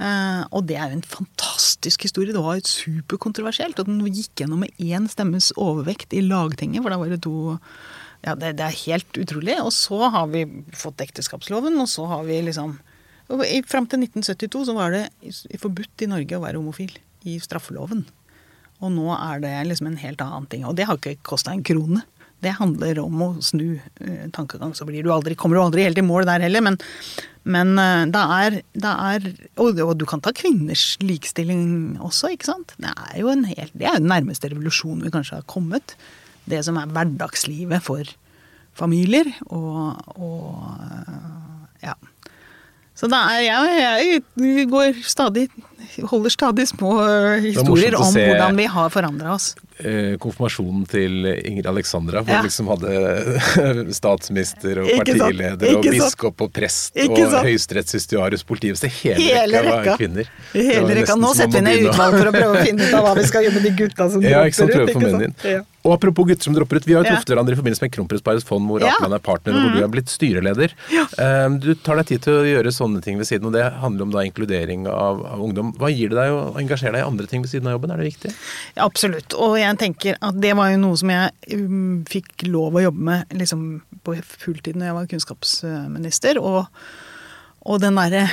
[0.00, 2.32] Uh, og det er jo en fantastisk historie.
[2.32, 3.80] Det var jo superkontroversielt.
[3.82, 7.58] Og den gikk gjennom med én stemmes overvekt i Lagtinget, for da var det to
[8.24, 9.56] ja, det, det, er helt utrolig.
[9.64, 10.44] Og så har vi
[10.76, 12.78] fått ekteskapsloven, og så har vi liksom
[13.30, 16.96] Fram til 1972 så var det forbudt i Norge å være homofil
[17.30, 18.00] i straffeloven.
[18.82, 20.64] Og nå er det liksom en helt annen ting.
[20.66, 22.02] Og det har ikke kosta en krone.
[22.42, 24.72] Det handler om å snu uh, tankegang.
[24.74, 26.80] Så blir du aldri, kommer du aldri helt i mål der heller, men,
[27.44, 29.28] men uh, det, er, det er
[29.60, 32.74] og, og, du kan ta kvinners likestilling også, ikke sant.
[32.80, 35.94] Det er jo en helt, det er den nærmeste revolusjonen vi kanskje har kommet
[36.50, 38.10] det som er hverdagslivet for
[38.76, 39.30] familier.
[39.48, 40.76] Og, og
[41.84, 41.96] ja.
[42.94, 45.48] Så er jeg, jeg går stadig,
[46.10, 46.94] holder stadig små
[47.42, 49.54] historier om hvordan vi har forandra oss.
[49.80, 52.42] Eh, konfirmasjonen til Ingrid Alexandra, hvor ja.
[52.44, 52.90] liksom hadde
[54.00, 57.16] statsminister og partileder og biskop og prest og
[57.46, 60.30] høyesterettsjustiarius, politibester Hele, hele rekka var kvinner.
[60.52, 61.16] Hele rekka.
[61.16, 63.46] Nå setter vi ned utvalg for å prøve å finne ut av hva vi skal
[63.46, 65.36] gjøre med de gutta som ja, ikke sant, å få menn.
[65.48, 65.64] Ja.
[65.80, 66.86] Og apropos gutter som dropper ut.
[66.86, 68.84] Vi har jo truffet hverandre i forbindelse med Kronprinsparets fond, hvor.
[68.84, 69.78] Apeland er partner, og hvor mm.
[69.78, 70.74] du er blitt styreleder.
[71.64, 74.12] Du tar deg tid til å gjøre sånne ting ved siden, og det handler om
[74.12, 75.69] da inkludering av, av, ungdom.
[75.78, 77.92] Hva gir det deg å engasjere deg i andre ting ved siden av jobben?
[77.92, 78.32] Er det viktig?
[78.76, 79.36] Ja, absolutt.
[79.38, 83.06] Og jeg tenker at det var jo noe som jeg um, fikk lov å jobbe
[83.10, 83.68] med liksom,
[84.06, 86.42] på fulltid når jeg var kunnskapsminister.
[86.42, 86.82] Og,
[87.66, 88.26] og den derre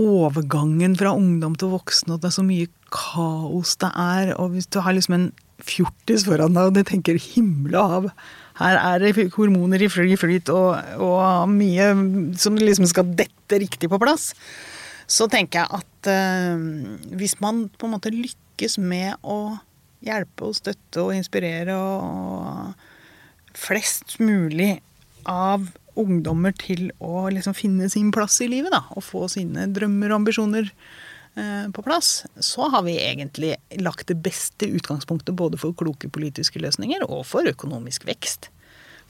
[0.00, 4.34] overgangen fra ungdom til voksen, og det er så mye kaos det er.
[4.38, 5.30] Og hvis du har liksom en
[5.60, 8.12] fjortis foran deg, og du tenker himmel av
[8.60, 11.86] her er det hormoner i fly flyt og, og, mye
[12.40, 14.34] som liksom skal dette riktig på plass.
[15.10, 16.62] Så tenker jeg at eh,
[17.18, 19.58] hvis man på en måte lykkes med å
[20.06, 24.76] hjelpe og støtte og inspirere og flest mulig
[25.28, 25.66] av
[25.98, 30.22] ungdommer til å liksom finne sin plass i livet, da, og få sine drømmer og
[30.22, 36.08] ambisjoner eh, på plass, så har vi egentlig lagt det beste utgangspunktet både for kloke
[36.12, 38.52] politiske løsninger og for økonomisk vekst.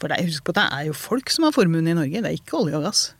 [0.01, 2.40] For det, husk på det er jo folk som har formuen i Norge, det er
[2.40, 3.11] ikke olje og gass.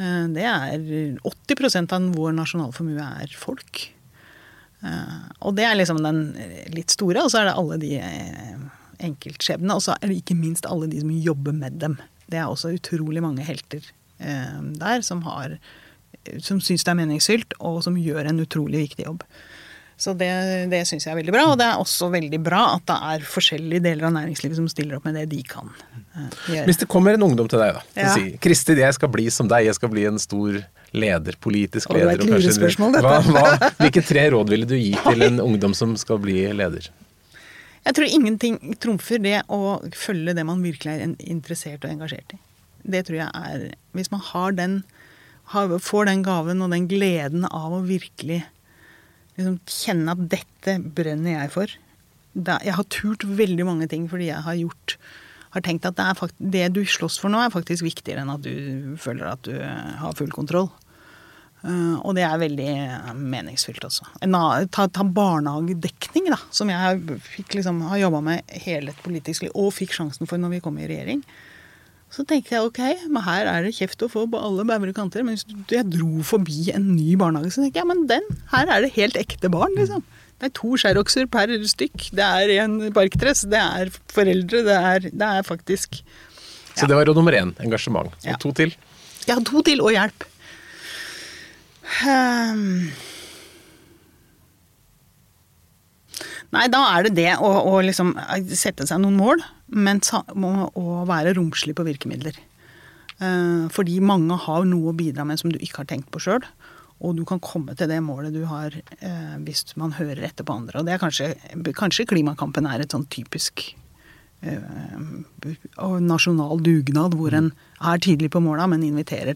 [0.00, 0.86] Eh, det er
[1.28, 3.84] 80% av vår nasjonalformue er folk.
[4.82, 6.24] Eh, og det er liksom den
[6.74, 7.92] litt store, og så er det alle de
[9.02, 9.76] enkeltskjebnene.
[9.76, 11.98] Og så er det ikke minst alle de som jobber med dem.
[12.30, 13.84] Det er også utrolig mange helter
[14.22, 15.58] eh, der som, har,
[16.40, 19.26] som syns det er meningsfylt, og som gjør en utrolig viktig jobb.
[20.02, 20.28] Så det,
[20.72, 21.44] det syns jeg er veldig bra.
[21.52, 24.98] Og det er også veldig bra at det er forskjellige deler av næringslivet som stiller
[24.98, 26.64] opp med det de kan eh, gjøre.
[26.66, 28.14] Hvis det kommer en ungdom til deg da, ja.
[28.16, 30.58] Si, Kristin, jeg skal bli som deg, jeg skal bli en stor
[30.92, 32.18] leder, politisk leder.
[32.18, 33.12] Og det er et lurespørsmål, dette.
[33.12, 36.88] Hva, hva, hvilke tre råd ville du gi til en ungdom som skal bli leder?
[37.82, 42.40] Jeg tror ingenting trumfer det å følge det man virkelig er interessert og engasjert i.
[42.82, 44.76] Det tror jeg er Hvis man har den,
[45.54, 48.40] har, får den gaven og den gleden av å virkelig
[49.38, 51.78] liksom kjenne at dette brenner jeg for
[52.32, 54.96] da, Jeg har turt veldig mange ting fordi jeg har gjort
[55.52, 58.44] har tenkt at det, fakt, det du slåss for nå, er faktisk viktigere enn at
[58.44, 60.70] du føler at du har full kontroll.
[61.62, 62.70] Uh, og det er veldig
[63.20, 64.08] meningsfylt også.
[64.18, 69.52] Ta, ta barnehagedekning, da, som jeg fikk, liksom, har jobba med hele et politisk liv,
[69.54, 71.22] og fikk sjansen for når vi kom i regjering.
[72.12, 75.24] Så tenkte jeg ok, men her er det kjeft å få på alle bauger kanter.
[75.24, 75.38] Men
[75.72, 79.16] jeg dro forbi en ny barnehage, så tenkte jeg men den, her er det helt
[79.20, 80.04] ekte barn, liksom.
[80.42, 82.08] Det er to skjærokser per stykk.
[82.18, 83.44] Det er en parkdress.
[83.48, 84.64] Det er foreldre.
[84.66, 86.80] Det er, det er faktisk ja.
[86.80, 87.52] Så det var råd nummer én.
[87.62, 88.10] Engasjement.
[88.10, 88.34] Og ja.
[88.40, 88.72] to til?
[89.28, 90.24] Ja, to til og hjelp.
[92.08, 92.90] Um,
[96.52, 98.14] nei, da er det det å, å liksom
[98.52, 102.36] sette seg noen mål, men å være romslig på virkemidler.
[103.22, 106.44] Uh, fordi mange har noe å bidra med som du ikke har tenkt på sjøl.
[107.02, 110.54] Og du kan komme til det målet du har eh, hvis man hører etter på
[110.54, 110.78] andre.
[110.78, 111.32] Og det er kanskje,
[111.74, 113.64] kanskje klimakampen er et sånn typisk
[114.46, 115.00] eh,
[115.98, 117.50] nasjonal dugnad hvor en
[117.82, 119.34] er tydelig på måla, men inviterer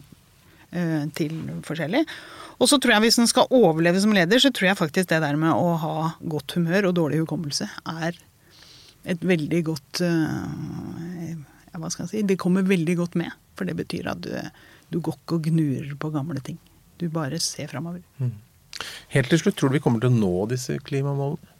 [1.17, 1.35] til
[1.67, 2.05] forskjellig.
[2.57, 5.21] Og så tror jeg hvis en skal overleve som leder, så tror jeg faktisk det
[5.21, 8.17] der med å ha godt humør og dårlig hukommelse er
[9.07, 11.35] et veldig godt uh,
[11.77, 13.31] Hva skal jeg si Det kommer veldig godt med.
[13.57, 14.33] For det betyr at du,
[14.91, 16.57] du går ikke og gnurer på gamle ting.
[16.97, 18.01] Du bare ser framover.
[18.17, 18.33] Mm.
[19.13, 21.55] Helt til slutt, tror du vi kommer til å nå disse klimamålene?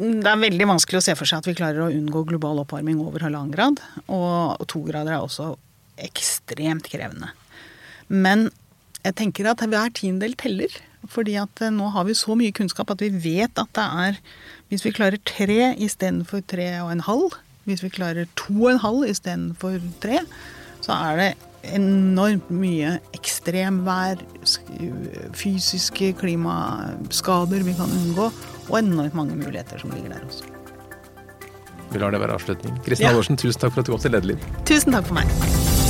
[0.00, 3.00] det er veldig vanskelig å se for seg at vi klarer å unngå global oppvarming
[3.02, 3.80] over halvannen grad.
[4.12, 5.54] Og to grader er også
[6.00, 7.32] ekstremt krevende.
[8.08, 8.48] Men
[9.04, 10.78] jeg tenker at hver tiendedel teller.
[11.08, 14.18] Fordi at eh, nå har vi så mye kunnskap at vi vet at det er
[14.68, 17.32] Hvis vi klarer tre istedenfor tre og en halv,
[17.66, 20.20] hvis vi klarer to og en halv istedenfor tre,
[20.80, 21.30] så er det
[21.74, 24.22] enormt mye ekstremvær,
[25.34, 28.30] fysiske klimaskader vi kan unngå,
[28.70, 30.46] og enormt mange muligheter som ligger der også.
[31.90, 32.78] Vi lar det være avslutning.
[32.86, 33.10] Kristin ja.
[33.10, 34.50] Halvorsen, tusen takk for at du kom til Lederliv.
[34.70, 35.89] Tusen takk for meg.